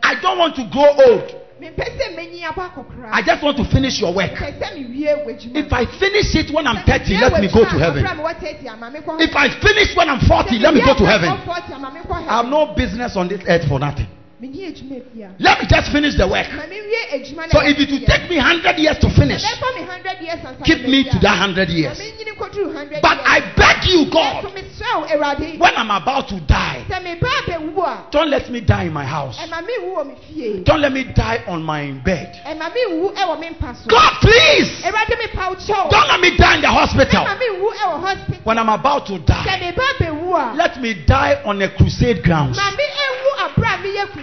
[0.02, 1.34] I don't want to grow old.
[1.62, 4.32] Mempɛ sɛ menyi abɔ akɔkora I just want to finish your work.
[4.34, 7.78] mepɛ sɛ mewie w'adwuma If I finish it when I'm 30, let me go to
[7.78, 8.04] heaven.
[8.04, 11.06] ɔbra mewɔ 30 ama mekɔ If I finish when I'm 40, let me go to
[11.06, 11.30] heaven.
[11.46, 14.08] 40 ama mekɔ I have no business on this earth for nothing.
[14.42, 16.48] Menyi adwuma bia Let me just finish the work.
[16.52, 19.82] ma mewie adwuma So if it will take me 100 years to finish, ɛbɛfa me
[19.86, 21.98] 100 years ansa keep me to that 100 years.
[21.98, 23.18] menyini nkɔduru 100 But.
[23.24, 27.78] I beg you, God, mesrɛ wo awurade when I'm about to die, sɛ meba abɛwu
[27.86, 29.38] a don't let me die in my house.
[29.38, 32.34] ɛma menwu wɔ me fie Don't let me die on my bed.
[32.44, 36.36] ɛma menwu ɛwɔ me mpa so God, please, awurade mepa wo kyɛw don't let me
[36.36, 37.24] die in the hospital.
[37.24, 41.40] ɛma menwu ɛwɔ hospital When I'm about to die, meba abɛwu a let me die
[41.44, 42.58] on a crusade grounds.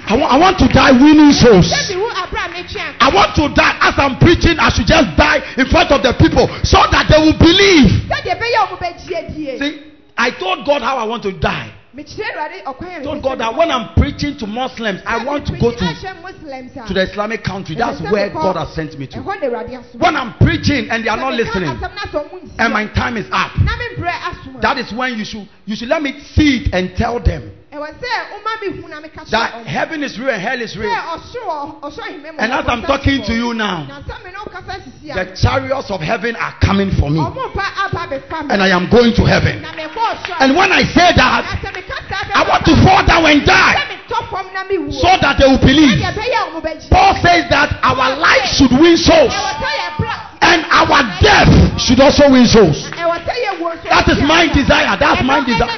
[0.07, 1.71] I want to die winning souls.
[1.71, 4.59] sɛ mewu aberɛ a metwe I want to die as I'm preaching.
[4.59, 8.09] I should just die in front of the people so that they will believe.
[8.09, 9.83] sɛdeɛ ɛbɛyɛ ɔmo bɛgye adie See,
[10.17, 11.71] I told God how I want to die.
[11.95, 15.71] mekyerɛ awurade ɔkwan told God that when I'm preaching to Muslims, I want to go
[15.71, 17.75] to, ahyɛ Muslims a, to the Islamic country.
[17.75, 19.19] That's where God has sent me to.
[19.19, 22.29] ɛhɔ na awurade asom When I'm preaching and they are not listening, asɛm na sɛ
[22.29, 25.25] ɔmo ntie and my time is up, na membrɛ asom a, that is when you
[25.25, 28.87] should you should let me see it and tell them ɛwɔ sɛ woma me hu
[28.89, 30.89] na meka kyerɛ that heaven is real and hell is real.
[30.89, 34.49] ɔsoro ɔsoro ahemɛ And as I'm talking to you now, na sɛ me ne wo
[34.49, 38.47] kasa sisi a the chariots of heaven are coming for me, ɔmo ba aba abɛfa
[38.47, 39.61] me and I am going to heaven.
[39.61, 43.05] na mekɔ ɔsoro And when I say that, sɛ meka saa I want to fall
[43.05, 43.75] down and die.
[43.77, 46.01] Sɛ metɔ fam na mewu so that they will believe.
[46.01, 49.69] sɛdeɛ ɛbɛyɛ a ɔmo bɛgye Paul says that our life should win souls, ɛwɔ sɛ
[49.77, 52.89] yɛbra and our death should also win souls.
[52.97, 54.97] ɛwɔ sɛ yɛwuo nso That is my desire.
[54.97, 55.69] That's my desire.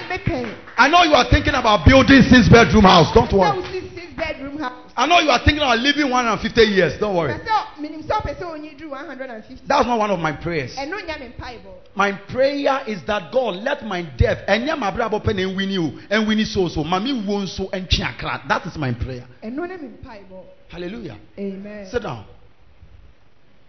[0.82, 3.14] I know you are thinking about building six bedroom house.
[3.14, 3.54] Don't worry.
[3.54, 4.92] wosi six bedroom house.
[4.98, 7.00] I know you are thinking about living 150 years.
[7.00, 7.34] Don't worry.
[7.34, 9.62] Pɛ sɛ menim sɛ ɔpɛ sɛ onyi duru 150.
[9.68, 10.76] That's not one of my prayers.
[10.76, 15.18] ɛno nya me mpaebɔ My prayer is that God let my death and my brother
[15.18, 16.84] open and win you and win so so.
[16.84, 18.48] Mami won so and chiakra.
[18.48, 19.28] That is my prayer.
[19.44, 21.18] ɛno ne me mpaebɔ Hallelujah.
[21.38, 22.26] amen Sit down.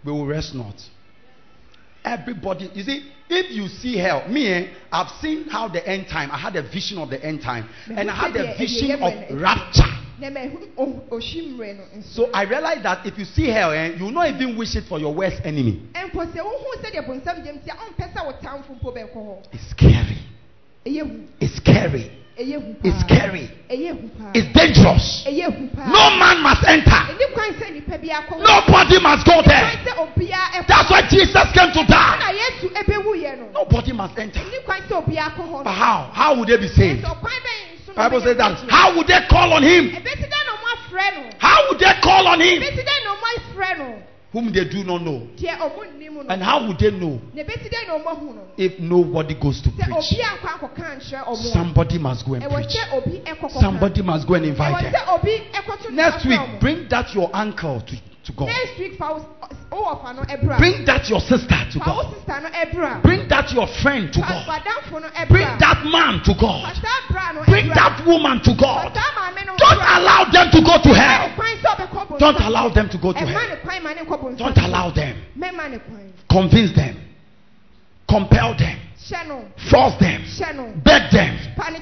[0.02, 0.76] We will rest not.
[2.04, 6.30] Everybody, you see, if you see hell, me, eh, I've seen how the end time,
[6.32, 9.82] I had a vision of the end time, and I had a vision of rapture.
[10.22, 10.70] na mahu
[11.10, 14.28] ohwimmerɛ no nso So I realized that if you see hell, eh, you will not
[14.28, 15.82] even wish it for your worst enemy.
[15.94, 19.70] mpo sɛ wohu sɛdeɛ bonsam gyam tia ɔmpɛ sɛ wo tamfo mpo bɛkɔ hɔ It's
[19.70, 20.18] scary.
[20.84, 22.21] It's scary.
[22.36, 23.50] It's scary.
[23.70, 25.24] ɛyɛ hu paa It's dangerous.
[25.26, 26.90] ɛyɛ hu paa No man must enter.
[26.90, 29.70] ɛni kwan sɛ nipa bi akɔ hɔ Nobody must go there.
[29.84, 32.32] sɛ obiara ɛkɔ That's why Jesus came to die.
[32.32, 34.40] yesu ɛbɛwu yɛ no Nobody must enter.
[34.40, 36.10] ɛni kwan sɛ obiara akɔ hɔ But how?
[36.12, 37.04] How would they be saved?
[37.04, 38.58] ɛsɛ ɔkwan bɛyɛ nso na Bible says that.
[38.70, 39.90] How would they call on him?
[39.90, 42.62] ɛbɛsi dɛ na ɔmo afrɛ no How would they call on him?
[44.32, 45.28] Ɛbɛsi dɛ na ɔmo afrɛ no Whom they do not know.
[45.36, 48.26] deɛ ɔmo nnim no And how would they know na ɛbɛsi dɛ na ɔmo ahu
[48.34, 49.88] no if nobody goes to preach?
[49.88, 52.68] obi akɔ akɔka nkyerɛ ɔmo a Somebody must go and preach.
[52.68, 54.92] sɛ obi ɛkɔ kɔka Somebody must go and invite them.
[54.92, 58.46] sɛ obi ɛkɔto ne Next week, bring that your uncle to, to God.
[58.46, 59.26] next week fa wo
[59.70, 62.14] wowɔ fa no ɛbra Bring that your sister to God.
[62.14, 64.46] sista no ɛbra Bring that your friend to God.
[65.28, 66.74] Bring that man to God.
[66.76, 68.94] saa bra no Bring that woman to God.
[68.94, 71.28] saa maame no Don't allow them to go to hell.
[71.28, 72.18] ne kwan sɛ ɔbɛkɔ bonsam.
[72.18, 73.48] Don't allow them to go to hell.
[73.48, 74.38] ne kwan ma ne nkɔ bonsam.
[74.38, 75.16] Don't allow them.
[75.38, 76.96] mɛma ne kwan Convince them.
[78.08, 78.78] Compel them.
[79.70, 80.24] Force them.
[80.84, 81.38] Beg them.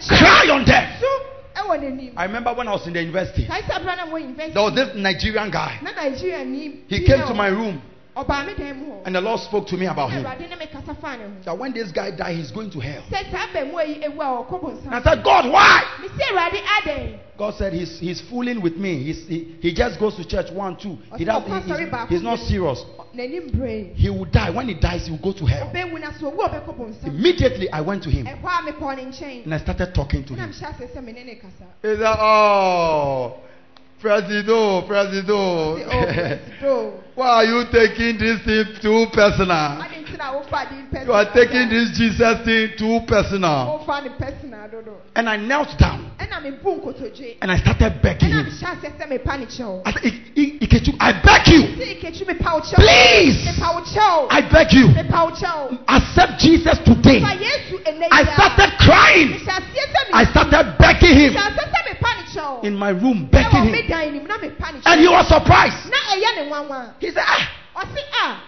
[0.08, 1.29] Cry on them.
[1.60, 4.06] So ɛwɔ n'anim I remember when I was in the university, kae sɛ abira na
[4.06, 5.78] mo university there was this Nigerian guy.
[5.82, 7.80] na nigeria ni He came to my room
[8.16, 10.24] ɔbaa mi dan mu hɔ and the Lord spoke to me about him.
[10.24, 12.80] awurade ne me kasa fa ne ho That when this guy died, he's going to
[12.80, 13.02] hell.
[13.10, 15.82] sɛ saa bɛn yi ewu a ɔkɔ And I said, God, why?
[16.02, 19.02] mi si awurade adan God said he's, he's fooling with me.
[19.02, 20.98] He's, he, he just goes to church one, two.
[21.16, 22.84] He does, he- he's, he's not serious.
[23.14, 24.50] N'anim bere He will die.
[24.50, 25.70] When he dies, he will go to hell.
[25.70, 28.96] ɔbɛwu na so owu a ɔbɛkɔ bonsam Immediately, I went to him ɛhɔ a mekɔ
[28.96, 30.48] ne nkyɛn and I started talking to him.
[30.48, 33.34] mi hyɛ ase sɛ me ne ne kasa He said, Oh,
[34.02, 35.76] Presido, Presido.
[36.60, 39.84] do Why are you taking this thing too personal?
[40.10, 43.78] Adi nti na wofa di personal You are taking this Jesus thing too personal.
[43.86, 46.10] wofa ne personal dodo And I knelt down.
[46.18, 48.46] Ɛna mi bu nkotodwe and I started begging him.
[48.46, 51.94] hyɛ ase sɛ mepa ne kyɛw I said, "Ik- Ik- Ikechu, I beg you, si
[51.94, 54.88] ikechi mepa wo kyɛw please, mepa wo kyɛw I beg you,
[55.88, 57.20] accept Jesus today.
[57.20, 59.30] fa yesu ene I started crying.
[59.30, 61.32] mi hyɛ aseɛ sɛ mi I started begging him.
[61.34, 63.88] Hyɛ aseɛ sɛ mepa ne kyɛw in my room, begging him.
[63.88, 65.90] dan nim na mepa ne And he was surprised.
[65.90, 68.40] na ɛyɛ ne nwanwa He said, Ah,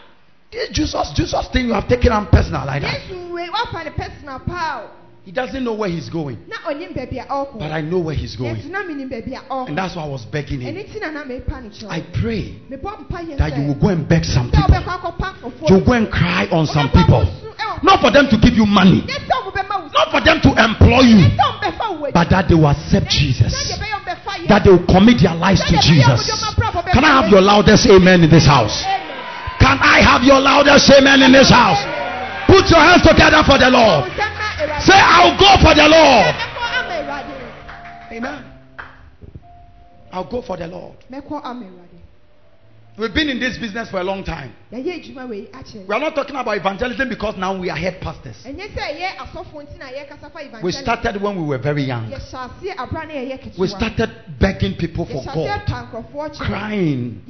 [0.53, 3.01] this Jesus, Jesus thing you have taken on personal like that.
[3.09, 4.89] yesu wei wafa ne personal paa
[5.25, 8.15] He doesn't know where he's going, na ɔnim baabi a ɔrekɔ but I know where
[8.15, 8.59] he's going.
[8.73, 10.75] na menim baabi a ɔrekɔ And that's why I was begging him.
[10.75, 13.89] ɛno nti na na mepa no I pray mebɔ mpa yɛ that you will go
[13.89, 14.67] and beg some people.
[14.69, 17.25] wobɛkɔ akɔpa nkurɔfoɔ You will go and cry on some people.
[17.83, 20.51] Not for them to give you money, Nyɛ sɛ wɔbɛma wo not for them to
[20.59, 22.13] employ you, Nyɛ sɛ wɔbɛfa wo akyi.
[22.15, 23.55] but that they will accept Jesus.
[23.79, 24.49] ɛbɛyɛ wɔbɛfa yɛ.
[24.49, 26.27] That they will commit their lives to Jesus.
[26.93, 28.83] Can I have your loudest amen in this house?
[29.63, 31.79] Can I have your loudest amen in this house?
[32.51, 34.11] Put your hands together for the Lord.
[34.83, 36.35] Say, I'll go for the Lord.
[38.11, 38.45] Amen.
[40.11, 40.97] I'll go for the Lord.
[43.03, 43.11] Mɛkɔ ama Awurade.
[43.11, 44.53] We've been in this business for a long time.
[44.73, 45.87] Yɛyɛ adwuma wei akyɛ.
[45.87, 48.37] We are not talking about evangelism because now we are head pastors.
[48.45, 52.11] Ɛnyɛ sɛ ɛyɛ asɔfoɔ nti na yɛkasa fa We started when we were very young.
[52.11, 53.59] Yɛhyɛ aseɛ abera na yɛyɛ ketewa.
[53.59, 56.47] We started begging people for God, pa nkurɔfoɔ kyerɛ.
[56.47, 57.23] crying.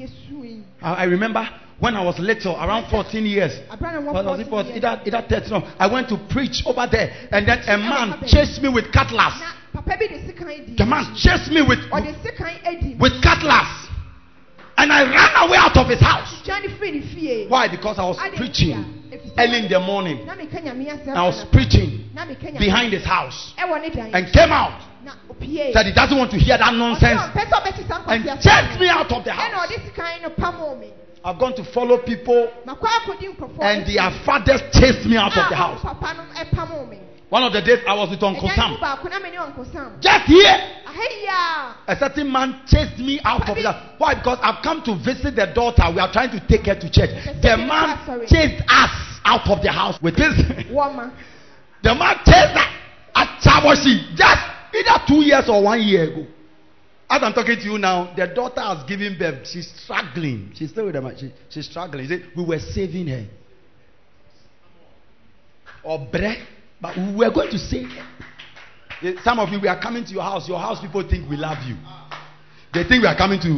[0.83, 3.59] I I remember when I was little, around 14 years.
[3.81, 5.51] Na it was either, either 13.
[5.51, 9.41] No, I went to preach over there, and then a man chased me with cutlass.
[9.41, 10.77] Na papa bi de sekan di.
[10.77, 12.95] The man chased me with, Ɔde sekan adi.
[13.01, 13.89] with cutlass,
[14.77, 16.43] and I ran away out of his house.
[16.45, 17.47] Twa ne firi ne fie.
[17.49, 17.69] Why?
[17.69, 18.85] Because I was preaching ntia.
[19.13, 20.27] Ɛfiri sɛ early in the morning.
[20.27, 23.91] Na meka nyame asɛm I was preaching Na meka nyame behind his house ɛwɔ ne
[23.91, 24.11] dan.
[24.15, 24.81] and came out.
[25.73, 28.89] Said he doesn't want to hear that nonsense ɔmpɛ sɛ ɔbɛte saa and chased me
[28.89, 29.69] out of the house.
[29.69, 30.89] ɔde sekan no pamoo me.
[31.25, 35.49] I've gone to follow people Makɔ akɔdi nkurɔfoɔ and their fathers chased me out of
[35.49, 35.83] the house.
[35.85, 36.99] no ɛpamoo me.
[37.29, 38.73] One of the days I was with Uncle Sam.
[38.73, 39.97] mu baako na me ne Uncle Sam.
[40.01, 40.82] Just here.
[41.89, 43.95] A certain man chased me out of the house.
[43.99, 44.15] Why?
[44.15, 45.83] Because I've come to visit the daughter.
[45.93, 47.11] We are trying to take her to church.
[47.41, 48.91] The man chased us
[49.25, 50.35] out of the house with this.
[50.71, 51.13] Wɔma.
[51.83, 52.71] The man chased us
[53.15, 54.41] at Chaboshi just
[54.75, 56.27] either two years or one year ago.
[57.11, 59.47] As I'm talking to you now, the daughter has given birth.
[59.47, 60.53] She's struggling.
[60.55, 61.17] She's still with the man.
[61.19, 62.07] She, she's struggling.
[62.07, 63.27] He said, we were saving her.
[65.85, 66.39] Or bread,
[66.81, 68.07] but we were going to save her.
[69.03, 70.49] Eh, Some of you, we are coming to your house.
[70.49, 71.77] Your house people think we love you.
[72.73, 73.51] They think we are coming to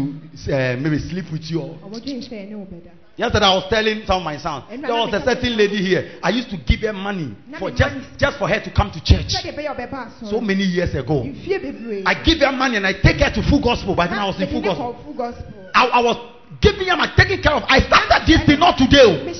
[0.52, 1.60] uh, maybe sleep with you.
[1.60, 2.90] Or, Ɔmɔdwe nhyɛ ne wo bɛda.
[3.16, 4.64] Yesterday I was telling some of my sons.
[4.70, 6.18] There was a certain lady here.
[6.20, 7.30] I used to give her money
[7.60, 9.30] for just, just for her to come to church.
[9.30, 10.30] Sɛdeɛ ɛbɛyɛ a ɔbɛba asɔre.
[10.30, 11.22] So many years ago.
[11.22, 13.94] I give her money and I take her to full gospel.
[13.94, 14.94] By then I was in full Na gospel.
[14.94, 15.70] kɔ full gospel.
[15.74, 16.16] I, I was
[16.60, 17.62] giving her my taking care of.
[17.68, 18.98] I started this thing not today.
[19.06, 19.30] oh.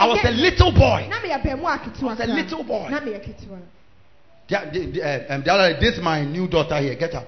[0.00, 1.04] I was a little boy.
[1.10, 2.16] Na meyɛ bɛnmu aketewa.
[2.16, 2.88] was a little boy.
[4.50, 6.94] Eh, this is my new daughter here.
[6.96, 7.26] Get up.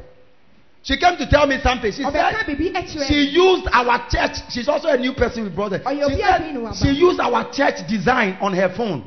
[0.82, 1.92] She came to tell me something.
[1.92, 4.36] She said she used our church.
[4.48, 5.82] She's also a new person we brought her.
[5.84, 6.74] Oh, She said happy in Waba.
[6.74, 9.04] she used our church design on her phone.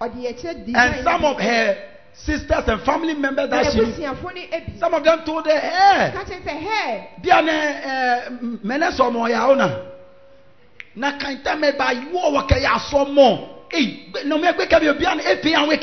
[0.00, 1.76] Ɔde ɛkyɛ design And some of her
[2.12, 4.78] sisters and family members that she ebi.
[4.78, 7.06] some of them told her, hey, Ka kyerɛ sɛ hɛ.
[7.22, 9.54] deɛ mene sɔmɔ ya wo
[10.96, 14.88] na kanta me ba wo wɔ kɛ ya sɔmɔ ei na me gbe kɛ bi
[14.88, 15.76] obi an efi an we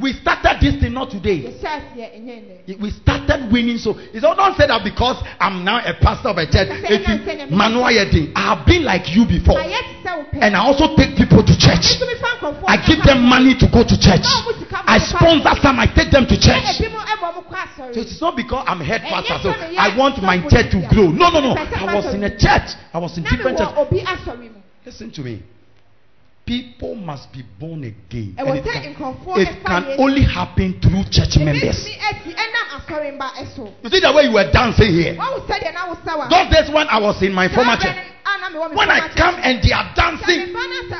[0.00, 2.34] we started this thing not today Yɛhyɛ aseɛ ɛnyɛ
[2.66, 2.80] nnɛ.
[2.80, 6.38] we started winning so it's all don't say that because i'm now a pastor of
[6.38, 9.58] a church Say, eti say, say, manuwa yɛ den i have been like you before
[9.58, 10.38] Ma yɛ te sɛ wo pɛ.
[10.42, 13.54] and i also take people to church Nso mi fa nkurɔfoɔ i give them money
[13.58, 16.36] to go to church Na ɔmo sika ma i sponsor some i take them to
[16.38, 16.78] church.
[16.78, 17.94] ebi mo ɛbɔ ɔmo kɔ asɔre.
[17.94, 21.08] So it's not because I'm head pastor, so I want my church to grow.
[21.10, 21.54] No, no, no.
[21.56, 22.76] I was in a church.
[22.92, 23.70] I was in different church.
[24.84, 25.42] Listen to me.
[26.48, 28.32] People must be born again.
[28.38, 28.96] And it can,
[29.36, 31.84] it can only happen through church members.
[31.84, 33.68] Ebitumi esi ɛnam asɔre mba ɛso.
[33.84, 35.12] You see the way you were dancing here?
[35.12, 36.30] Wɔn sɛdeɛ na wosa.
[36.30, 38.00] Those days when I was in my former church,
[38.72, 40.54] when I come and they are dancing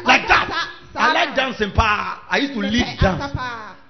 [0.05, 1.73] like that, I like dancing.
[1.73, 2.27] Pa.
[2.29, 3.33] I used to lead dance.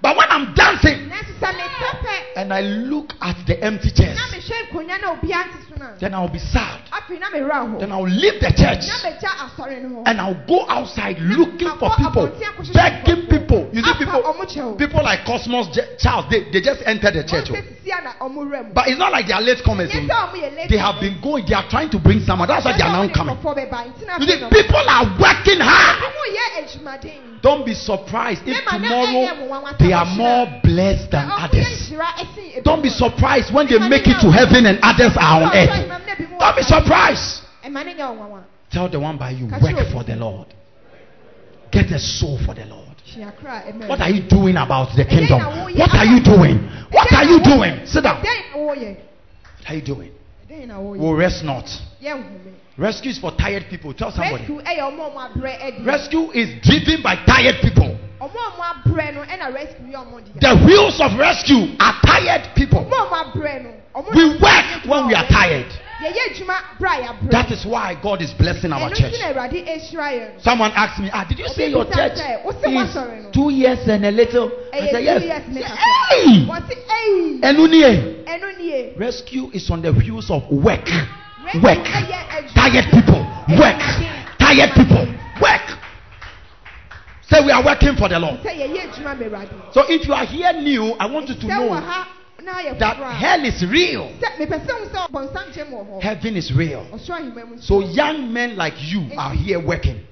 [0.01, 4.15] But when I'm dancing Nanso sɛ me pɛpɛ and I look at the empty chairs,
[4.15, 6.79] na mehwɛ nkonnwa na obiara nte so no a, then I'll be sad.
[6.91, 7.91] afei na mewerɛ Then.
[7.91, 8.87] I'll leave the church.
[8.87, 10.03] Na megya asɔre no hɔ.
[10.05, 12.31] and I'll go outside looking for people,
[12.73, 13.69] begging people.
[13.73, 15.67] You see, people, people like Cosmos
[15.99, 17.49] Charles, they, they just entered the church.
[17.51, 17.59] Oh.
[18.09, 18.73] Sɛ sisi a na ɔmo wura mu.
[18.73, 19.91] But it's not like they are late comers.
[19.91, 22.47] Nyɛ sɛ ɔmo yɛ late They have been going, they are trying to bring someone.
[22.47, 23.35] That's why they are now Nyɛ sɛ ɔmo de coming.
[23.37, 25.97] nkurɔfoɔ bɛba, nti na You afei see, people are working hard.
[25.99, 27.41] Ɔmo yɛ adwumaden.
[27.41, 31.65] Don't be surprised if Nema na ɛyɛ tomorrow they are more blessed than others.
[31.65, 35.43] nhyira ɛsen ebi Don't be surprised when they make it to heaven and others are
[35.43, 35.69] on earth.
[35.69, 37.41] ɔmo imam na bi mu wɔ Don't be surprised.
[37.63, 38.41] Ɛma ne nyɛ ɔnwanwa.
[38.71, 40.47] Tell the one by you, work for the Lord.
[41.71, 42.88] Get a soul for the Lord.
[43.15, 43.87] Hyia kora ɛmɛ.
[43.87, 45.39] What are you doing about the kingdom?
[45.75, 46.57] What are you doing?
[46.91, 47.85] What are you doing?
[47.85, 48.23] Sit down.
[48.53, 50.11] What are you doing?
[50.49, 50.97] Ɛdɛn na woyɛ?
[50.99, 51.65] Will rest not.
[52.77, 53.93] Rescue is for tired people.
[53.93, 54.43] Tell somebody.
[54.43, 55.85] Rescue ɛyɛ ɔmo a ɔmo abrɛ ɛdi.
[55.85, 57.97] Rescue is driven by tired people.
[58.21, 60.31] Ɔmo a ɔmo abrɛ no ɛna rescue yɛ ɔmo di.
[60.39, 62.85] The wheels of rescue are tired people.
[62.85, 63.71] Ɔmo a ɔmo abrɛ no.
[63.95, 65.65] ɔmo We work when we are tired.
[66.01, 69.11] Yɛyɛ yɛyɛ adwuma bra yɛabrɛ That is why God is blessing our church.
[69.13, 72.23] nti na awurade ahyira yɛn Someone asked me, ah, did you say your church bisa
[72.23, 74.51] sɛ, "Wo se woasɔre no?" is two years and a little?
[74.73, 75.23] I said, yes.
[75.23, 75.75] years ne kakra
[76.09, 76.45] Hey!
[76.47, 78.25] wɔse ei Ẹnu ni ẹ.
[78.25, 80.87] ɛno nie Rescue is on the wheels of work.
[81.63, 81.83] Work.
[82.53, 83.25] Tired people.
[83.57, 83.81] Work.
[84.39, 85.05] Tired people.
[85.41, 85.77] Work.
[87.29, 88.39] Say we are working for the Lord.
[88.41, 91.47] sɛ yɛyɛ adwuma ma awurade So if you are here new, I want you to
[91.47, 94.11] know ha na yɛ that hell is real.
[94.21, 96.85] sɛ mepɛ sɛ hu sɛ ɔbɔnsam gyem wɔ hɔ Heaven is real.
[96.91, 100.05] ɔsoro ahemma mu So young men like you are here working.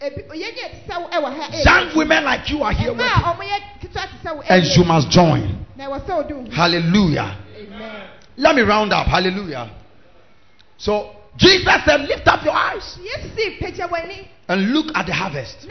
[0.00, 3.06] ebi yɛnyɛ te sɛ wo ɛwɔ ha ɛyɛ Young women like you are here working.
[3.06, 5.66] ɔmo yɛ ketewa te sɛ wo And you must join.
[5.76, 7.36] na ɛwɔ sɛ ɔde wo ho Hallelujah.
[7.56, 8.02] amen
[8.36, 9.06] Let me round up.
[9.06, 9.70] Hallelujah.
[10.76, 15.12] So Jesus said, Lift up your eyes yesu si pagya w'ani and look at the
[15.12, 15.66] harvest.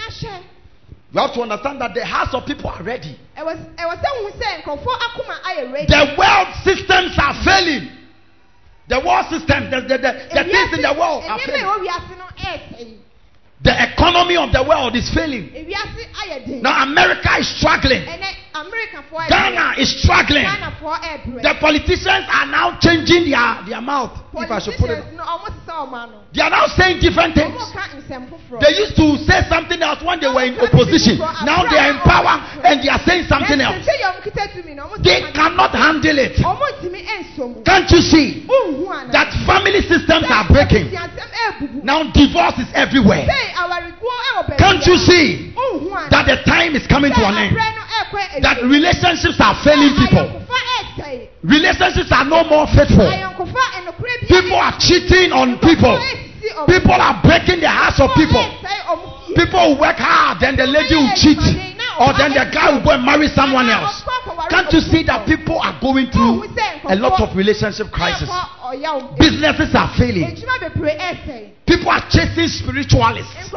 [1.14, 3.14] You have to understand that the hearts of people are ready.
[3.38, 7.88] ɛwɔ ɛwɔ sɛ hu sɛ nkurɔfoɔ akoma ayɛ ready The world systems are failing.
[8.90, 11.62] The world system, the, the, the, the things in the world are failing.
[11.62, 12.98] ɛwɔ wiase no ɛɛsɛe
[13.62, 15.50] The economy of the world is failing.
[15.54, 18.02] ewiase ayɛ den Now America is struggling.
[18.10, 20.50] ɛnɛ amerikafoɔ ɛɛbrɛ Ghana is struggling.
[21.44, 24.18] The politicians are now changing their, their mouth.
[24.34, 25.14] If I should put it.
[25.14, 27.54] no ɔmo sisa ɔmo They are now saying different things.
[27.54, 31.22] ɔmo ka nsɛm foforɔ They used to say something else when they were in opposition.
[31.46, 33.86] Now they are in power and they are saying something else.
[33.86, 36.36] sɛ yɛ ɔmo kita tumi na ɔmo They cannot handle it.
[36.42, 38.46] ɔmo ntumi ɛnsom Can't you see
[39.14, 40.90] that family systems are breaking?
[41.86, 43.30] Now divorce is everywhere.
[43.30, 45.54] sɛ awarekuo ɛwɔ baabi Can't you see
[46.10, 47.58] that the time is coming to an end?
[47.58, 50.42] ɛɛkɔ That relationships are failing people.
[51.44, 53.04] Relationships are no more faithful.
[54.32, 56.00] People are cheating on people.
[56.68, 58.40] People are breaking the hearts of people.
[59.36, 61.42] People work hard, then the lady will cheat,
[62.00, 64.04] or then the guy will go and marry someone else.
[64.48, 66.48] Can't you see that people are going through
[66.88, 68.32] a lot of relationship crisis?
[69.20, 70.32] Businesses are failing.
[71.68, 73.52] People are chasing spiritualists.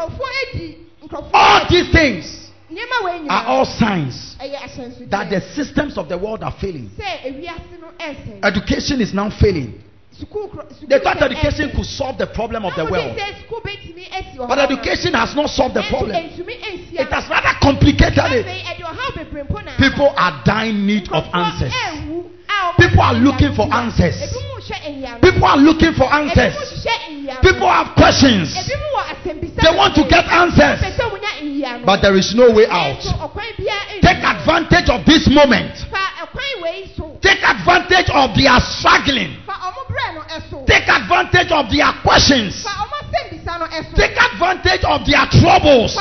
[1.32, 2.45] All these things
[3.28, 4.36] are all signs
[5.10, 6.90] that the systems of the world are failing.
[6.98, 9.82] sɛ ewiase no ɛɛsɛe Education is now failing.
[10.18, 13.16] sukuu kuro sukuu They thought education could solve the problem of the world.
[13.16, 16.16] de sɛ sukuu bɛtumi esi wɔ But education has not solved the problem.
[16.16, 18.46] It has rather complicated it.
[18.46, 19.78] Afei, ɛde ɔhaw bebree mpo na aba.
[19.78, 21.72] People are dying in need of answers.
[21.72, 24.16] ɛɛwu a wɔn People are looking for answers.
[24.16, 25.20] Ebi mu hyɛ nyiano.
[25.20, 26.54] People are looking for answers.
[27.42, 28.54] People have questions.
[28.56, 30.80] Ebi mu wɔ asɛmbisa They want to get answers.
[31.84, 33.00] But there is no way out.
[34.02, 35.74] Take advantage of this moment.
[37.22, 39.36] Take advantage of their struggling.
[40.66, 42.66] Take advantage of their questions.
[43.94, 45.96] Take advantage of their troubles.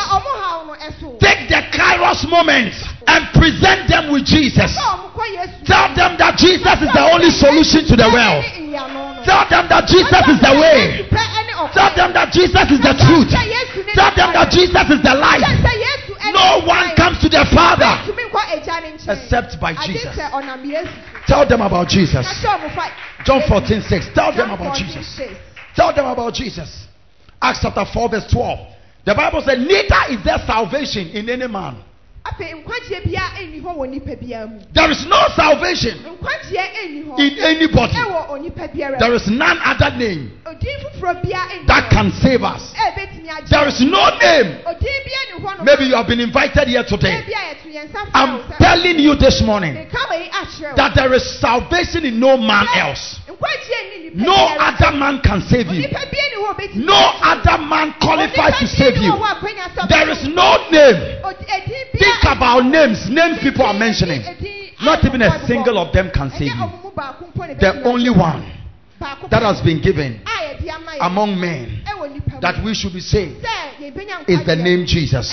[1.19, 4.75] Take the kairos moments and present them with Jesus.
[5.65, 8.43] Tell them that Jesus is the only solution to the world.
[9.25, 11.05] Tell them that Jesus is the way.
[11.73, 13.31] Tell them that Jesus is the truth.
[13.31, 15.41] Tell them that Jesus is the life.
[16.33, 17.89] No one comes to the Father
[19.07, 20.15] except by Jesus.
[21.27, 22.25] Tell them about Jesus.
[23.25, 24.09] John 14 6.
[24.13, 25.19] Tell them about Jesus.
[25.75, 26.87] Tell them about Jesus.
[27.41, 28.75] Acts chapter 4, verse 12.
[29.05, 31.83] The Bible said, Neither is there salvation in any man.
[32.25, 37.05] Afei nkwagyeɛ biara ɛnni hɔ wɔ nipa biara mu There is no salvation nkwagyeɛ ɛnni
[37.05, 37.93] hɔ in anybody.
[37.93, 42.43] ɛwɔ onipa biara There is none other name odin foforɔ biara ɛnni that can save
[42.43, 42.73] us.
[43.49, 44.57] There is no name.
[44.65, 47.21] odin biara ni hɔ no Maybe you have been invited here today.
[47.21, 50.17] ebi a yɛto yɛn nsa I'm fira wo sɛ telling you this morning meka wɔ
[50.23, 53.19] yi akyerɛ wo that there is salvation in no man else.
[53.29, 55.83] nkwagyeɛ nni nipa No other man can save you.
[55.85, 59.11] onipa biara ni hɔ a obɛtumi No other man qualifies to save you.
[59.11, 61.21] hɔ a akwanya sɛ There is no name.
[62.21, 63.09] Think about names.
[63.09, 64.21] Names people are mentioning.
[64.81, 66.67] Not even a single of them can save you.
[67.59, 68.51] The only one
[69.29, 70.21] that has been given
[71.01, 71.83] among men
[72.41, 73.43] that we should be saved
[74.27, 75.31] is the name Jesus.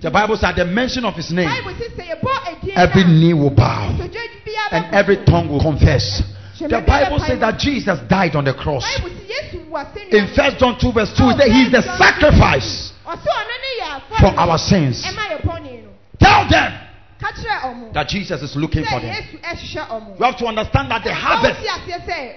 [0.00, 0.10] The.
[0.10, 3.96] Bible said at the mention of his name, says every knee will bow
[4.70, 6.22] and every tongue will confess.
[6.58, 8.84] The Bible says that Jesus died on the cross.
[8.84, 9.54] Says
[10.10, 10.34] In mu.
[10.34, 12.92] First John 2, verse 2, it he is the sacrifice
[14.18, 15.04] for our sins.
[16.28, 16.72] Tell them
[17.20, 17.92] Ka kyerɛ ɔmo.
[17.94, 19.10] that Jesus is looking for them.
[19.14, 20.18] Yesu ɛhyehyɛ ɔmo.
[20.18, 22.34] You have to understand that the harvest Ɔmo ti aseɛ sɛ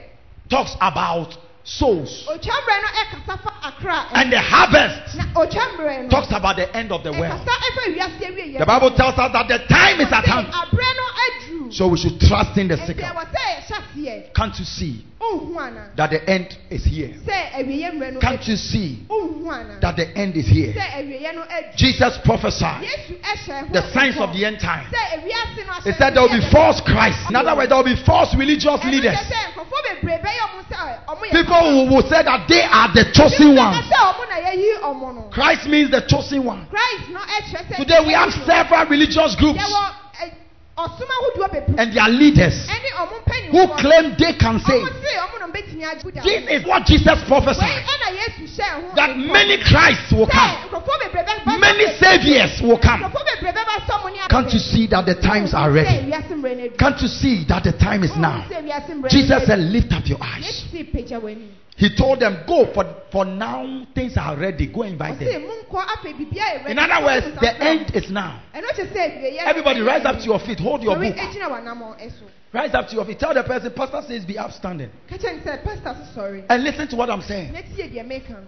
[0.50, 4.06] talks about souls, otwammerɛ no ɛkasa fa akra.
[4.14, 6.10] and the harvest Na otwammerɛ no.
[6.10, 7.40] talks about the end of the world.
[7.46, 8.60] ɛkasa ɛfɛ wiase awie yɛ.
[8.60, 11.74] The Bible tells us that the time is at hand, Abrɛ no aduru.
[11.74, 13.04] so we should trust in the sickle.
[13.04, 14.34] ɛwɔ sɛ yɛhyɛ aseɛ.
[14.34, 15.06] Can't you see.
[15.96, 17.14] That the end is here?
[17.26, 19.06] Sɛ awie mmerɛ no Can't you see
[19.82, 20.74] that the end is here?
[20.74, 21.76] Sɛ awie no aduru.
[21.76, 24.86] Jesus prophesied Yesu ɛhyɛ ho the signs of the end time.
[25.84, 27.30] He said there will be false Christ.
[27.30, 29.14] In other words, there will be false religious leaders.
[29.14, 32.48] kyerɛ sɛ nkurɔfoɔ bebree bɛyɛ ɔmo sɛ ɛ, ɔmo yɛ People who will say that
[32.48, 33.78] they are the chosen ones.
[33.78, 35.22] Ɛsɛ ɔmo na yɛyi ɔmo no.
[35.30, 36.66] Christ means the chosen one.
[36.70, 37.76] Christ no ɛkyerɛ sɛ.
[37.78, 39.62] Today we have several religious groups
[41.78, 43.52] and their leaders Ɛne ɔmo mpanyinfoɔ.
[43.52, 44.88] who claim they can save.
[44.88, 46.22] se ɔmo na mbɛtumi agye da.
[46.24, 48.96] This is what Jesus prophesied ɛna Yesu hyɛ ho.
[48.96, 53.02] that many Christs will come, nkurɔfoɔ bebree bɛ- bɛ- many saviors will come.
[53.02, 56.10] Nkurɔfoɔ bebree bɛba sɔ mo ne Can't you see that the times are ready?
[56.12, 56.78] wiase mmerɛ no adu.
[56.78, 58.46] Can't you see that the time is now?
[58.50, 60.66] sɛ wiase mmerɛ no Jesus said, Lift up your eyes.
[61.78, 61.78] Yesu pagya w'ani.
[61.78, 64.68] He told them, Go, for, for now things are ready.
[64.72, 65.42] Go invite them.
[65.44, 68.42] mu nkɔ afei biribiara yɛ In other words, the end is now.
[68.54, 68.62] wo.
[68.62, 70.60] Ɛno kyerɛ sɛ Everybody, rise up to your feet.
[70.60, 71.16] Hold your book.
[71.16, 72.26] egyina w'anammɔn so.
[72.54, 73.20] Rise up to your feet.
[73.20, 74.90] Tell the person, Pastor says, Be upstanding.
[75.08, 76.46] Ka kyerɛ no sɛ pastor so sɔre.
[76.50, 77.54] And listen to what I'm saying.
[77.54, 78.48] Na tie deɛ meka no.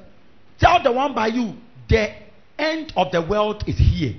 [0.60, 1.56] Tell the one by you,
[1.90, 2.12] the
[2.60, 4.14] end of the world is here.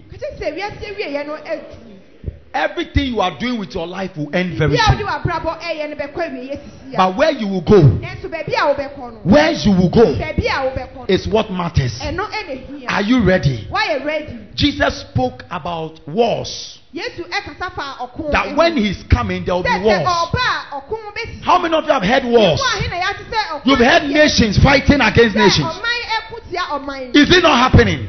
[2.55, 4.99] Everything you are doing with your life will end very soon.
[4.99, 6.97] w'abrabɔ ɛyɛ eh, no bɛkɔ awieyɛ sisi a.
[6.97, 9.21] But where you will go, Nanso baabi a wobɛkɔ no.
[9.25, 11.05] where you will go, Baabi a wobɛkɔ no.
[11.09, 11.99] is what matters.
[12.01, 12.89] Ɛno ɛna hia.
[12.89, 13.67] Are you ready.
[14.55, 16.79] Jesus spoke about wars.
[16.95, 18.31] Yesu ɛkasa fa ɔko.
[18.31, 20.07] That when he's coming, there will be wars.
[20.07, 21.43] ɔba a ɔko bɛsi.
[21.43, 22.57] How many of you have heard wars?
[22.57, 25.67] Mo ahe na yɛate sɛ ɔko You've heard nations fighting against nations.
[25.67, 27.17] ɔman ɛko tia ɔman.
[27.17, 28.07] Is it not happening?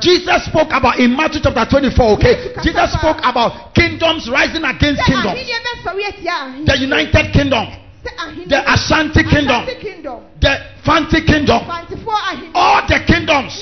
[0.00, 2.52] Jesus spoke about in Matthew chapter 24, okay?
[2.62, 5.40] Jesus spoke about kingdoms rising against kingdoms.
[5.40, 6.66] ahenni bɛsɔre atia ahenni.
[6.66, 7.66] The United Kingdom,
[8.48, 9.64] the Ashanti kingdom,
[10.40, 11.64] the Fanti kingdom,
[12.54, 13.58] all the kingdoms.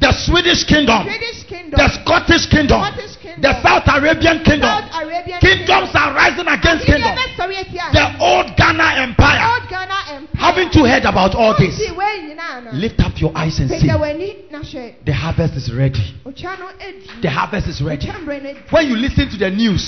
[0.00, 1.76] The Swedish kingdom, Swedish kingdom.
[1.76, 3.44] the Scottish kingdom, Scottish kingdom.
[3.44, 4.72] the South Arabian kingdom.
[4.72, 7.20] South Arabian Kingdoms are rising against kingdoms.
[7.36, 9.44] The old Ghana Empire.
[9.44, 9.99] Old Ghana Empire.
[10.40, 11.76] Haven't you heard about all this?
[11.76, 12.70] Wonti wei nyinaa na.
[12.72, 13.86] Lift up your eyes and see.
[13.86, 14.94] Pagya w'ani na hwɛ.
[15.04, 16.14] The harvest is ready.
[16.24, 17.20] Otwa no adu.
[17.22, 18.06] The harvest is ready.
[18.08, 18.72] Otwa mmerɛ no adu.
[18.72, 19.84] When you listen to the news,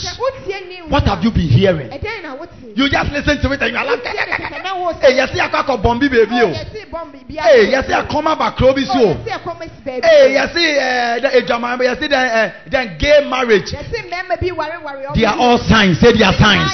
[0.88, 1.88] what have you been hearing?
[1.88, 2.50] ɛdɛn na wote?
[2.76, 5.16] You just listen to it and you are like, Wotie ne kɛkɛ na wo hey,
[5.16, 6.36] yes, I got bombi baby.
[6.36, 6.53] Oh, oh.
[6.53, 9.12] yɛse bɔmb biribiara Hey, yes, I come back Krobi so.
[9.12, 10.05] yɛse ɛkɔm asi baabi.
[10.05, 13.72] Hey, yes, uh, the Ejama, yes, the uh, then gay marriage.
[13.72, 16.00] Yɛse mmarima bi wareware ɔmo They are all signs.
[16.00, 16.72] Say they are signs.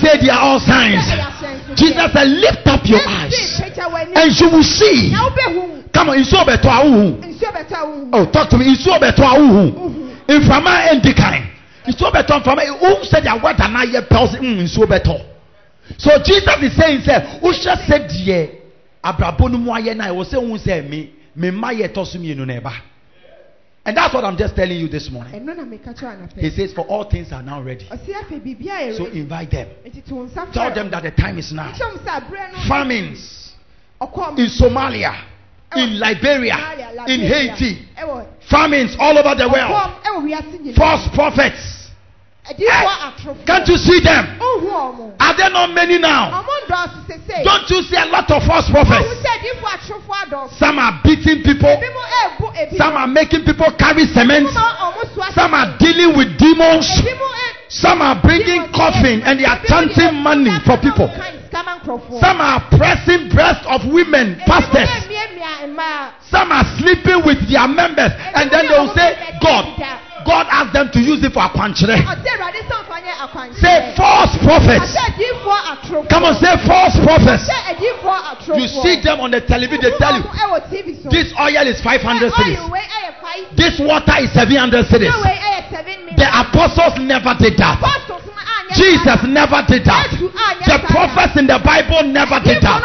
[0.00, 1.04] Say they are all signs.
[1.04, 1.76] Sɛ ɛyɛ ahyɛnsodeɛ.
[1.76, 4.12] Jesus said, lift up your Yɛse eyes pagya w'ani.
[4.16, 5.10] and you will see.
[5.10, 5.92] Na wobɛhu.
[5.92, 7.20] Come on, nsuo bɛtɔ awuhu.
[7.20, 8.08] Nsuo bɛtɔ a wohu.
[8.12, 8.64] Oh, talk to me.
[8.74, 9.74] Nsuo bɛtɔ awuhu.
[9.74, 10.10] Wohu.
[10.28, 11.46] Nframa endi kan.
[11.86, 12.66] Nsuo bɛtɔ nframa.
[12.78, 15.20] Who said that weather na yɛ pɛl sɛ mm nsuo bɛtɔ.
[15.98, 18.48] So Jesus is saying sɛ wohyɛ sɛ deɛ
[19.04, 22.18] abrabɔ no mu ayɛ na ɛwɔ sɛ ohun sɛ me me mma yɛ tɔ so
[22.18, 22.72] mmienu na ɛba.
[23.86, 25.34] And that's what I'm just telling you this morning.
[25.34, 26.38] Ɛno na meka kyerɛ anapɛ.
[26.38, 27.84] He says, For all things are now ready.
[27.86, 29.68] Ɔse afei biribiara yɛ So invite them.
[29.86, 31.72] Nti to wo nsa Tell them that the time is now.
[31.72, 33.44] Kyerɛ wɔn sɛ aberɛ no Famines
[34.36, 35.14] in Somalia,
[35.76, 36.56] in Liberia,
[37.06, 37.86] in Haiti,
[38.50, 40.76] famines all over the world, ɔkɔm ɛwɔ wiase nyinaa.
[40.76, 41.73] false prophets.
[42.44, 44.36] Can't you see them?
[45.18, 46.42] Are there not many now?
[46.44, 47.42] Ɔmo ndɔɔso sese.
[47.44, 49.08] Don't you see a lot of false prophets?
[49.24, 50.58] sɛ adiifoɔ atorofo adɔɔso.
[50.58, 55.14] Some are beating people, ɛɛbu ebi some are making people carry cement, Ebi mo ɔmo
[55.14, 57.18] soa some are dealing with demons, ɛ-
[57.68, 61.08] some are bringing coffin and they are chanting money for people.
[62.20, 64.88] Some are pressing breasts of women, pastors.
[66.30, 69.64] Some are sleeping with their members and then they will say, God,
[70.24, 72.00] God asked them to use it for akwanchere.
[73.60, 74.96] Say false prophets.
[76.08, 77.48] Come on, say false prophets.
[78.56, 80.24] You see them on the television, they tell you
[81.10, 82.58] this oil is 500 cedis,
[83.56, 85.12] this water is 700 cedis.
[86.16, 87.80] The apostles never did that.
[88.74, 90.10] Jesus never did that.
[90.66, 92.82] The prophets in the Bible never did that.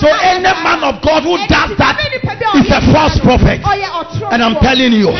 [0.00, 1.96] So any man of God who does that
[2.54, 3.60] is a false prophet.
[4.32, 5.10] And I'm telling you,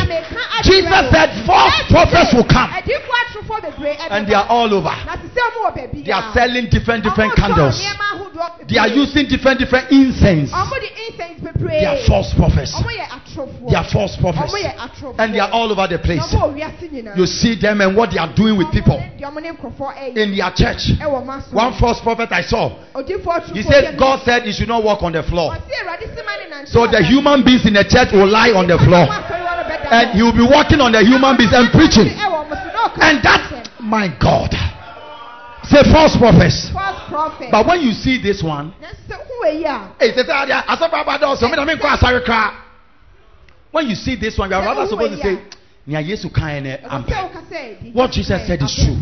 [0.63, 2.71] Jesus said false prophets will come
[4.11, 4.95] and they are all over.
[5.93, 7.81] They are selling different different candles.
[8.69, 10.51] They are using different different incense.
[10.51, 12.75] They are false prophets.
[13.69, 14.55] They are false prophets.
[15.19, 16.23] And they are all over the place.
[17.17, 18.97] You see them and what they are doing with people
[20.17, 20.93] in their church.
[21.53, 22.71] One false prophet I saw,
[23.55, 25.57] he said God said you should not walk on the floor.
[26.67, 29.07] So the human beings in the church will lie on the floor.
[29.91, 32.09] And he will be walking on the human beings and preaching.
[33.01, 34.53] And that, my God,
[35.65, 36.71] say false prophets.
[37.51, 38.73] But when you see this one,
[39.45, 39.93] hey, ah,
[43.71, 45.39] when you see this one, you are rather supposed to say,
[45.87, 48.99] "Nia Yesu kan ene ampe." What Jesus said is true.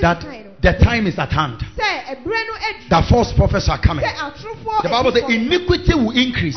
[0.00, 0.24] That
[0.60, 1.60] the time is at hand.
[1.76, 4.04] The false prophets are coming.
[4.04, 6.56] The Bible says iniquity will increase.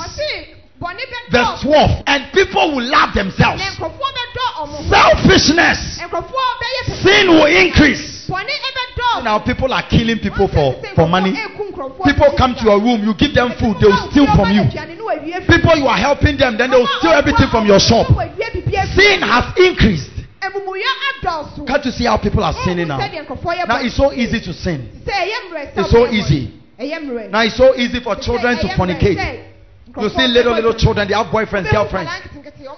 [1.30, 2.04] The 12.
[2.08, 3.62] And people will love themselves.
[4.90, 6.00] Selfishness.
[7.04, 8.21] Sin will increase.
[9.24, 11.32] Now people are killing people for, for money.
[12.04, 14.64] People come to your room, you give them food, they will steal from you.
[15.48, 18.08] People you are helping them, then they will steal everything from your shop.
[18.96, 20.10] Sin has increased.
[21.68, 22.98] Can't you see how people are sinning now?
[22.98, 24.90] Now it's so easy to sin.
[25.06, 26.54] It's so easy.
[27.30, 29.51] Now it's so easy for children to fornicate.
[29.98, 32.12] You see little little children, they have boyfriends, girlfriends.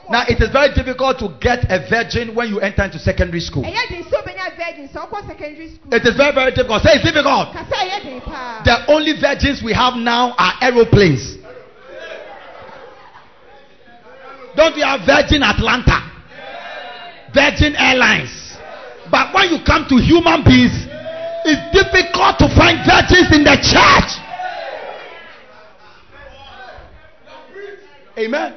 [0.09, 3.63] Now it is very difficult to get a virgin when you enter into secondary school.
[3.63, 5.93] ɛyɛ den sɛ obɛnya virgin sɛ ɔkɔ secondary school.
[5.93, 6.81] It is very very difficult.
[6.81, 7.53] Say it's difficult.
[7.53, 8.61] kasa ɛyɛ den paa.
[8.65, 11.37] The only virgins we have now are aeroplanes.
[14.55, 15.97] Don't we have Virgin Atlanta?
[17.33, 18.57] Virgin Airlines.
[19.09, 20.73] But when you come to human beings,
[21.45, 24.22] it's difficult to find virgins in the church.
[28.25, 28.55] Amen.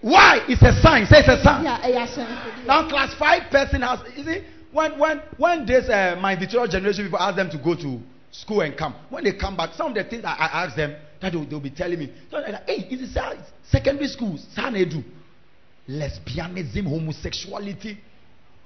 [0.00, 0.44] Why?
[0.48, 1.06] It's a sign.
[1.06, 1.64] Say it's a sign.
[1.64, 2.64] Yeah.
[2.66, 4.00] Now, class five person has.
[4.16, 7.74] You see, when when when this uh, my Victoria generation people ask them to go
[7.76, 8.00] to
[8.32, 10.96] school and come, when they come back, some of the things I, I ask them
[11.20, 13.38] that they'll, they'll be telling me, so like, hey, is it
[13.70, 14.38] secondary school?
[14.56, 15.04] Sanedu,
[15.88, 17.98] lesbianism, homosexuality,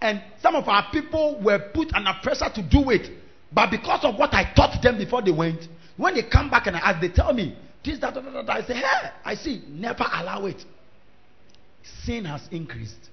[0.01, 3.11] and some of our people were put under pressure to do it,
[3.53, 5.66] but because of what I taught them before they went,
[5.97, 7.57] when they come back and I ask, they tell me
[7.87, 8.51] this, that, that, that, that.
[8.51, 10.62] I say, hey, I see, never allow it.
[12.05, 13.11] Sin has increased.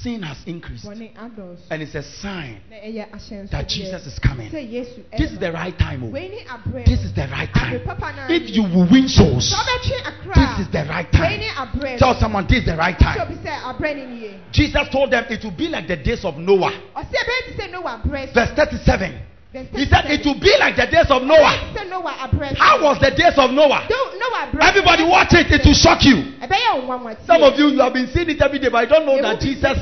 [0.00, 0.86] Sin has increased.
[0.86, 3.50] And it's a sign ahyɛnsodeɛ.
[3.50, 4.48] that Jesus is coming.
[4.48, 5.18] Oh.
[5.18, 6.04] This is the right time.
[6.04, 6.10] oh.
[6.10, 6.86] wei ni abrɛ.
[6.86, 7.74] This is the right time.
[7.74, 10.34] Abrɛ papa naa If you will win souls, sɛ ɔbɛtwe akra.
[10.34, 11.98] this is the right time.
[11.98, 13.20] Tell someone this is the right time.
[13.20, 14.40] obi sɛ abrɛ ni nie.
[14.52, 16.72] Jesus told them it will be like the days of Noah.
[16.96, 18.32] ɔsɛ ɛbɛyɛ ti sɛ noah abrɛ.
[18.32, 19.31] Verse 37.
[19.52, 21.52] He said it will be like the days of Noah.
[21.74, 22.56] ti sɛ noah abrɛ.
[22.56, 23.84] How was the days of Noah?
[23.86, 24.64] Do- noah abrɛ.
[24.64, 26.32] Everybody watch it, it will shock you.
[26.40, 27.26] ɛbɛyɛ nwanwa tie.
[27.26, 29.40] Some of you, you have been seeing it every day, but I don't know that
[29.40, 29.76] Jesus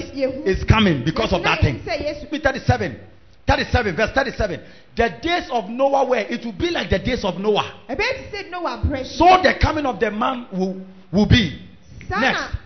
[0.44, 1.78] is coming because of that thing.
[1.86, 2.28] sɛ yesu.
[2.28, 2.98] Be 37.
[3.46, 4.60] 37, verse 37.
[4.96, 7.72] The days of Noah were, it will be like the days of Noah.
[7.88, 9.06] ɛbɛyɛ ti sɛ noah abrɛ.
[9.06, 10.80] So the coming of the man will,
[11.12, 11.62] will be.
[12.10, 12.56] Next.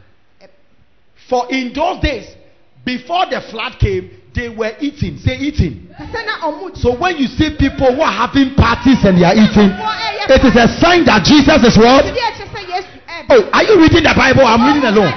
[1.28, 2.34] For in those days,
[2.84, 5.16] before the flood came, they were eating.
[5.22, 5.86] Say eating.
[5.94, 9.34] kasa na ɔmo So when you see people who are having parties and they are
[9.34, 9.70] eating,
[10.26, 12.02] it is a sign that Jesus is what?
[12.02, 13.30] Ɛdi ɛkyɛ sɛ yesu ɛba.
[13.30, 14.42] Oh, are you reading the Bible?
[14.42, 15.14] I'm reading alone.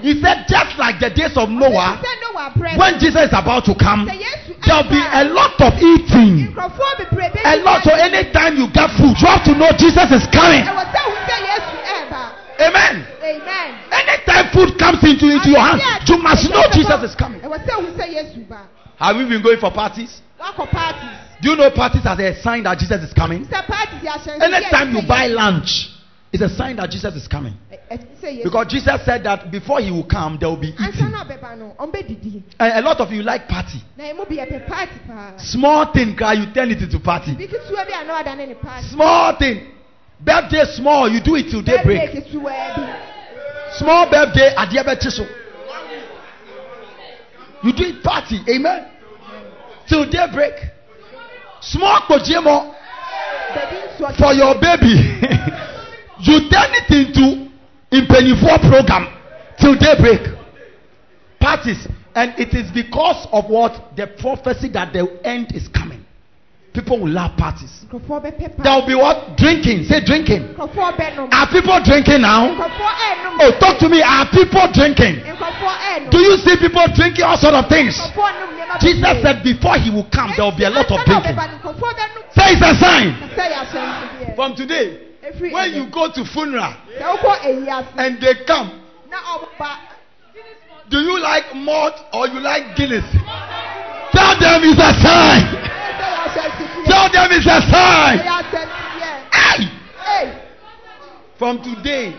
[0.00, 2.78] He said, just like the days of Noah, Sɛ Noah abrɛ.
[2.80, 6.48] when Jesus is about to come, there'll be a lot of eating.
[6.56, 7.84] Nkurɔfoɔ bebree bɛ A lot.
[7.84, 10.64] So anytime you get food, you have to know Jesus is coming.
[10.64, 12.22] Ɛwɔ sɛ ohun sɛ Yesu ɛba.
[12.56, 13.04] Amen.
[13.04, 13.15] Amen.
[14.56, 17.40] Anytime food comes into, into your hand, you must know Jesus is coming.
[17.40, 18.68] Ɛwɔ sɛ ohun sɛ Yesu ba.
[18.96, 20.20] Have you been going for parties?
[21.42, 23.44] Do you know parties as a sign that Jesus is coming?
[23.44, 24.42] Sɛ parties yɛ ahyɛnso.
[24.42, 25.90] Anytime you buy lunch,
[26.32, 27.54] it's a sign that Jesus is coming.
[27.70, 31.10] Eh, eh, because Because Jesus said that before he will come, there will be eating.
[31.10, 32.42] na ɔbɛba no ɔmbɛ didi.
[32.58, 33.82] And a lot of you like party.
[33.96, 35.36] Na emu bi yɛpɛ party paa.
[35.38, 37.34] Small thing, cry, you turn it into party.
[37.34, 38.86] Bi ketewa bi a na ɔda ne ne party.
[38.88, 39.72] Small thing.
[40.18, 43.12] Birthday small, you do it till Birthday daybreak.
[43.78, 45.26] Small birthday, adeɛ bɛkye so.
[47.62, 48.86] You do it party, amen.
[49.88, 50.54] Till daybreak.
[51.60, 52.74] Small nsuo
[54.18, 54.94] for your baby.
[56.20, 57.50] you turn it into
[57.90, 59.08] impenifoɔ program
[59.58, 60.20] till daybreak.
[61.40, 66.05] Parties, and it is because of what the prophecy that the end is coming.
[66.76, 67.72] People will love parties.
[67.88, 69.88] There will be what drinking.
[69.88, 70.52] Say drinking.
[70.60, 72.52] Are people drinking now?
[73.40, 74.04] Oh, talk to me.
[74.04, 75.24] Are people drinking?
[76.12, 77.96] Do you see people drinking all sort of things?
[77.96, 81.00] Nkurɔfoɔ nom nneɛma Jesus said before he will come, there will be a lot of
[81.00, 81.32] Ansa na drinking.
[81.32, 82.22] ɔbɛba no, nkurɔfoɔ bɛnom.
[82.36, 83.06] Say it's a sign.
[83.32, 84.36] Sɛ yɛ ahyɛnsodeɛ.
[84.36, 84.86] From today,
[85.48, 88.68] when you go to funeral Sɛ wokɔ eyiase and they come,
[89.08, 89.96] na ɔba
[90.90, 93.08] do you like malt or you like Guinness?
[94.12, 95.72] Tell them it's a sign.
[96.96, 98.18] Tell them it's a sign.
[98.24, 99.68] ahyɛnsodeɛ.
[100.00, 100.42] Hey!
[101.38, 102.16] From today,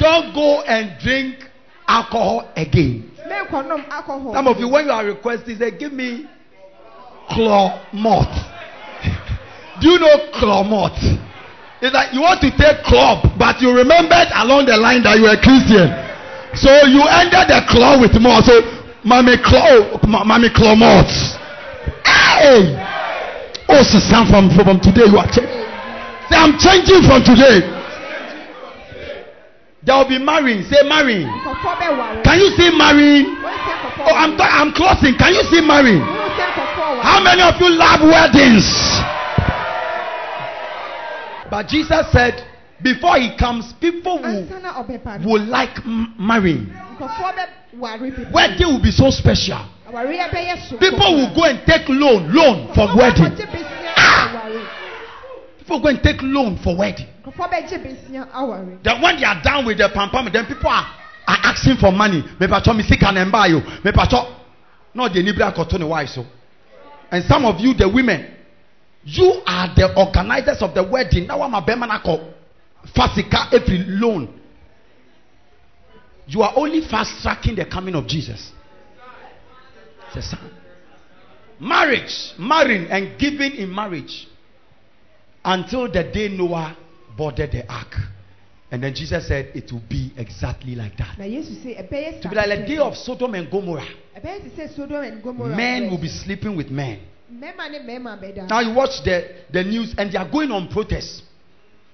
[0.00, 1.46] don't go and drink
[1.86, 3.12] alcohol again.
[3.22, 6.26] Some of you, when you are requesting, say, give me
[7.30, 8.26] claw malt.
[9.80, 10.98] Do you know claw malt?
[11.80, 15.30] It's like you want to take club, but you remembered along the line that you
[15.30, 15.86] were Christian.
[16.58, 18.42] So you ended the claw with malt.
[18.42, 18.58] So,
[19.04, 19.36] mommy
[20.08, 21.06] ma- mommy claw malt.
[22.02, 22.97] Hey!
[23.68, 25.68] Oh, Sam, from, from today you are changing.
[26.28, 27.60] Say, I'm changing from today.
[29.84, 30.62] There will be marrying.
[30.64, 31.28] Say marrying.
[32.24, 33.36] Can you see marrying?
[33.40, 35.14] Wɔn sɛ nkurɔfoɔ Oh, I'm, th- I'm closing.
[35.16, 36.00] Can you see marrying?
[36.00, 37.02] Wɔn sɛ nkurɔfoɔ ware.
[37.04, 38.66] How many of you love weddings?
[41.50, 42.44] But Jesus said,
[42.82, 46.66] before he comes, people will, ansa na ɔbɛba no will like m- marrying.
[46.98, 47.44] nkɔfoɔ bɛ
[47.78, 49.60] ware bebree Wedding will be so special.
[49.88, 53.24] Awareɛ bɛyɛ so People will go and take loan, loan for wedding.
[53.24, 54.68] nkɔfoɔ bɛgye besia aware
[55.58, 57.06] People go and take loan for wedding.
[57.24, 60.68] nkɔfoɔ bɛgye besia aware Then when they are done with the pam pam, then people
[60.68, 60.86] are,
[61.26, 62.22] are asking for money.
[62.40, 63.60] Me pacho me sick and buy you.
[63.84, 64.34] Me pacho
[64.94, 66.24] no the nibra ne wife so.
[67.10, 68.34] And some of you, the women,
[69.04, 71.26] you are the organizers of the wedding.
[71.26, 72.32] Now I'm a bemanako
[72.94, 74.34] fasika every loan.
[76.26, 78.52] You are only fast tracking the coming of Jesus.
[80.08, 80.50] It's a sign.
[81.60, 84.28] Marriage, marrying and giving in marriage
[85.44, 86.76] until the day Noah
[87.16, 87.94] boarded the ark.
[88.70, 91.18] And then Jesus said it will be exactly like that.
[91.18, 93.88] na yesu sɛ ɛbɛyɛ To be like the day of Sodom and Gomorrah.
[94.16, 97.00] ɛbɛyɛ te sɛ sodom and gomorrah Men will be sleeping with men.
[97.32, 100.68] mmarima ne mmarima bɛda Now you watch the, the news and they are going on
[100.68, 101.22] protest.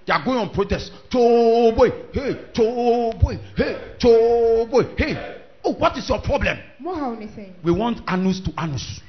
[0.07, 0.91] They are going on protest.
[1.13, 5.41] To boy, hey, to boy, hey, to boy, hey.
[5.65, 6.59] Oh, what is your problem?
[6.85, 9.01] Mo haw ne sɛn We want anus to anus.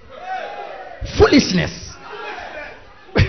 [1.18, 1.94] Foolishness.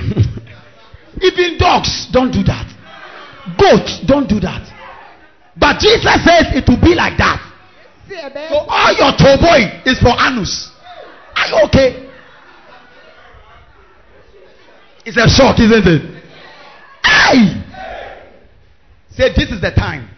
[1.21, 2.67] Even dogs don't do that.
[3.59, 4.63] Goats don't do that.
[5.57, 7.43] But Jesus says it will be like that.
[8.09, 10.71] So all your toboy is for anus.
[11.35, 12.09] Are you okay?
[15.05, 16.23] It's a shock, isn't it?
[17.05, 17.63] Hey!
[19.11, 20.16] Say this is the time sɛ ɛbrɛ no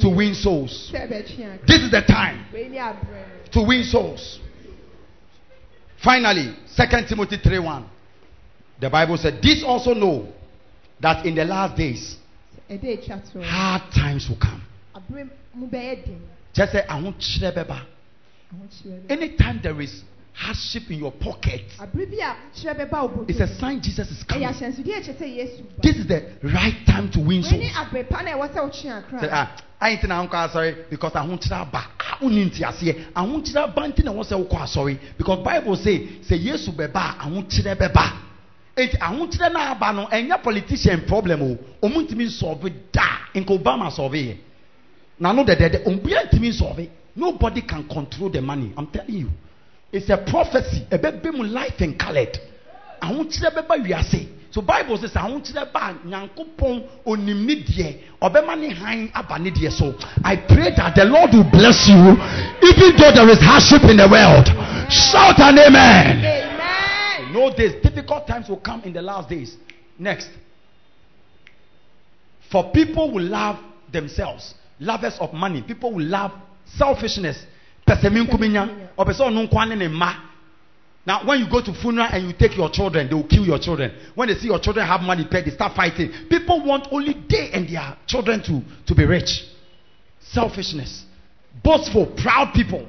[0.00, 0.90] to win souls.
[0.92, 2.46] This is the time
[3.52, 4.40] to win souls.
[6.02, 7.90] Finally, 2 Timothy 3 1.
[8.80, 10.28] The Bible said, This also know
[11.00, 12.16] that in the last days
[13.42, 14.62] hard times will come.
[16.52, 16.82] Just say,
[19.08, 20.02] Anytime there is
[20.36, 24.10] hardship in your pocket, abrɛ bi a kyerɛ bɛba wo it's a bɔtɔ sign Jesus
[24.10, 24.48] is ɛyɛ coming.
[24.48, 27.60] ahyɛnsodeɛ kyerɛ sɛ yesu ba This is the right time to win wei souls.
[27.60, 30.76] ne abrɛ pa na ɛwɔ sɛ wotwe Say, akra ah, I ain't na uncle sorry
[30.90, 31.84] because I won't aba.
[31.98, 33.06] I won't into aseɛ.
[33.14, 36.94] I won't aba nti na wɔn sɛ wokɔ sorry because Bible say say Yesu bɛba
[36.96, 38.12] a ahokyerɛ bɛba.
[38.76, 41.58] Eti ahokyerɛ na aba no ɛnyɛ politician problem o.
[41.82, 43.02] Ɔmo ntumi nsɔɔbe da
[43.34, 44.36] nka Obama sɔɔbe yɛ.
[45.18, 46.88] Na no dɛdɛdɛ obiara ntumi nsɔɔbe.
[47.16, 48.70] Nobody can control the money.
[48.76, 49.30] I'm telling you.
[49.96, 50.86] It's a prophecy.
[50.90, 52.38] Ɛbɛbɛ mu life and colored.
[53.00, 54.28] ahokyerɛ bɛba wiase.
[54.50, 59.50] So bible says ahokyerɛ ba a nyankopɔn onim ne deɛ ɔbɛma ne han aba ne
[59.50, 59.94] deɛ so.
[60.22, 64.08] I pray that the lord will bless you even though there is hardship in the
[64.08, 64.46] world.
[64.92, 66.18] Shout an amen.
[66.18, 67.32] Amen.
[67.32, 69.56] No days difficult times will come in the last days.
[69.98, 70.28] Next.
[72.50, 73.58] For people will love
[73.90, 76.32] themselves lovers of money people will love
[76.76, 77.38] selfishness
[77.86, 78.68] pɛsɛ mi nkuminya
[78.98, 79.88] ɔpɛ sɛ ne ne
[81.06, 83.60] now when you go to funeral and you take your children they will kill your
[83.60, 83.92] children.
[84.16, 86.10] When they see your children have money they start fighting.
[86.28, 89.44] People want only they and their children to to be rich.
[90.20, 91.04] Selfishness.
[91.62, 92.88] Boastful proud people.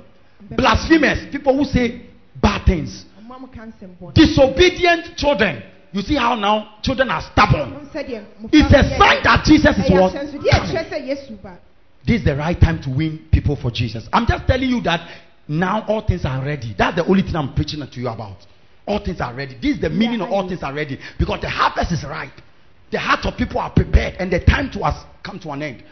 [0.50, 1.32] Blasphemous.
[1.32, 2.02] People who say
[2.42, 3.06] bad things.
[3.22, 5.62] Ɔmo a mo ka nsɛm bɔ disobedient children.
[5.94, 7.70] You see how now children are stubborn.
[7.70, 11.67] Ɔmo sɛdeɛ mo it's a sign that jesus is what
[12.08, 12.14] ahyɛnsodeɛ coming.
[12.14, 14.08] kyerɛ sɛ yesu ba This is the right time to win people for Jesus.
[14.14, 15.08] I'm just telling you that
[15.48, 16.76] now all things are ready.
[16.78, 18.38] That's the only thing I'm preaching to you about.
[18.86, 19.56] All things are ready.
[19.62, 22.32] This is the meaning of all things are ready because the harvest is ripe.
[22.92, 25.84] The hearts of people are prepared and the time to us come to an end.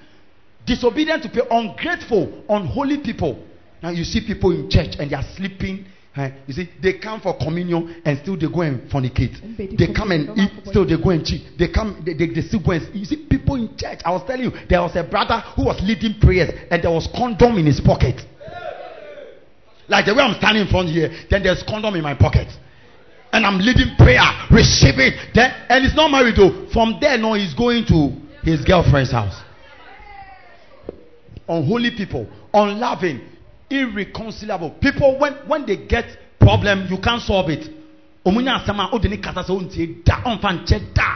[0.65, 3.45] Disobedient to people, ungrateful, unholy people.
[3.83, 5.85] Now you see people in church and they are sleeping.
[6.17, 9.35] Eh, You see, they come for communion and still they go and fornicate.
[9.77, 11.57] They come and eat, still they go and cheat.
[11.57, 13.99] They come, they, they, they still go and you see people in church.
[14.05, 17.07] I was telling you, there was a brother who was leading prayers and there was
[17.15, 18.21] condom in his pocket.
[19.87, 22.47] Like the way I'm standing in front here, then there's condom in my pocket.
[23.31, 25.13] And I'm leading prayer, receive it.
[25.35, 26.67] Then and he's not married though.
[26.71, 29.41] From there, no, he's going to his girlfriend's house.
[31.47, 33.21] Unholy people, unloving,
[33.69, 34.71] irreconcilable.
[34.81, 36.05] People when when they get
[36.39, 37.69] problem, you can't solve it.
[38.23, 38.31] Da
[40.93, 41.15] da.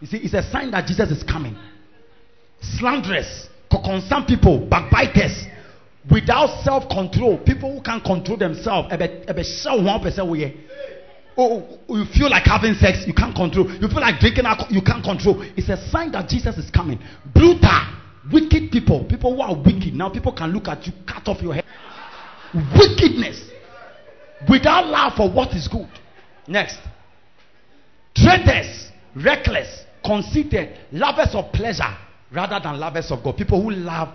[0.00, 1.56] You see, it's a sign that Jesus is coming.
[2.60, 5.46] Slanderous, concerned people, backbiters,
[6.10, 8.88] without self-control, people who can't control themselves.
[8.90, 10.44] One person we
[11.36, 13.70] oh, oh, oh, you feel like having sex, you can't control.
[13.70, 15.42] You feel like drinking alcohol, you can't control.
[15.56, 16.98] It's a sign that Jesus is coming.
[17.34, 17.80] Brutal,
[18.32, 19.94] wicked people, people who are wicked.
[19.94, 21.59] Now people can look at you, cut off your head.
[22.54, 23.50] Wickedness,
[24.48, 25.88] without love for what is good.
[26.48, 26.78] Next,
[28.14, 31.96] traitors, reckless, conceited, lovers of pleasure
[32.32, 33.36] rather than lovers of God.
[33.36, 34.08] People who love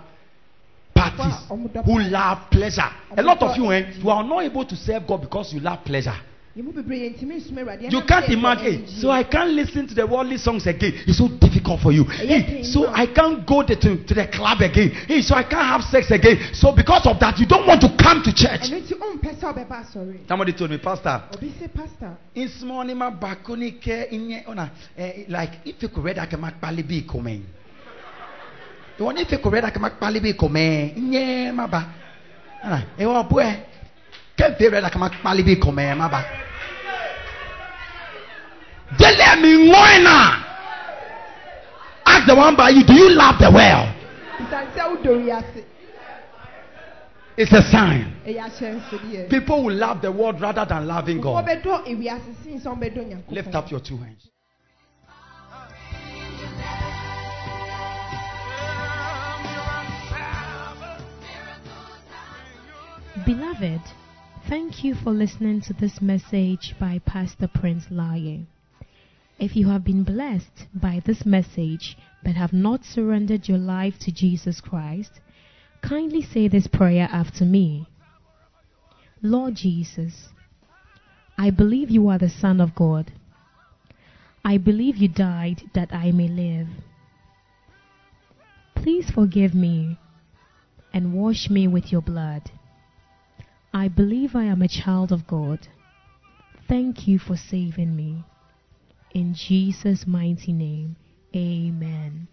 [0.94, 2.88] parties, who love pleasure.
[3.16, 5.84] A lot of you, eh, you are not able to serve God because you love
[5.84, 6.16] pleasure.
[6.56, 8.88] You can't imagine.
[8.88, 11.04] So I can't listen to the worldly songs again.
[11.06, 12.04] It's so difficult for you.
[12.04, 14.88] Hey, so I can't go to, to, the club again.
[15.06, 16.54] Hey, so I can't have sex again.
[16.54, 18.72] So because of that, you don't want to come to church.
[20.26, 21.24] Somebody told me, Pastor,
[22.34, 27.42] nima bakuni ke inye ona eh, like if you could read that kemak palibi komen.
[28.96, 31.84] The one if you could read that kemak palibi komen inye maba.
[32.62, 33.44] Ana e wa boy.
[34.38, 36.24] Can't read that kemak palibi komen maba.
[36.24, 36.45] Dele mi ngoina.
[42.08, 43.96] Ask the one by you, do you love the world?
[44.38, 45.64] bisane sɛ wodɔ wiase
[47.36, 48.14] It's a sign.
[49.28, 51.44] People will love the world rather than loving God.
[51.44, 54.28] wɔbɛdɔ ewiase sin sɛ wɔbɛdɔ Lift up your two hands.
[63.24, 63.80] Beloved,
[64.48, 68.46] thank you for listening to this message by Pastor Prince Laye.
[69.38, 74.12] If you have been blessed by this message but have not surrendered your life to
[74.12, 75.20] Jesus Christ,
[75.82, 77.86] kindly say this prayer after me.
[79.20, 80.28] Lord Jesus,
[81.36, 83.12] I believe you are the Son of God.
[84.42, 86.68] I believe you died that I may live.
[88.74, 89.98] Please forgive me
[90.94, 92.50] and wash me with your blood.
[93.74, 95.68] I believe I am a child of God.
[96.68, 98.24] Thank you for saving me.
[99.16, 100.96] In Jesus' mighty name,
[101.34, 102.28] amen.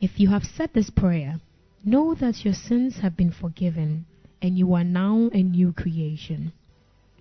[0.00, 1.40] If you have said this prayer,
[1.84, 4.06] know that your sins have been forgiven
[4.42, 6.50] and you are now a new creation.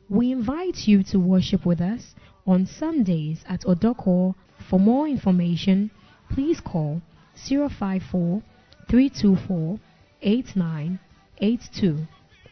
[0.09, 2.15] We invite you to worship with us
[2.47, 4.33] on Sundays at Odoko.
[4.67, 5.91] For more information,
[6.31, 7.03] please call
[7.35, 8.41] 054
[8.89, 9.79] 324
[10.23, 12.07] 8982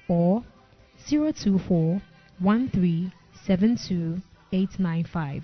[0.07, 0.43] or
[1.09, 2.01] 024
[2.38, 4.21] 1372
[4.51, 5.43] 895.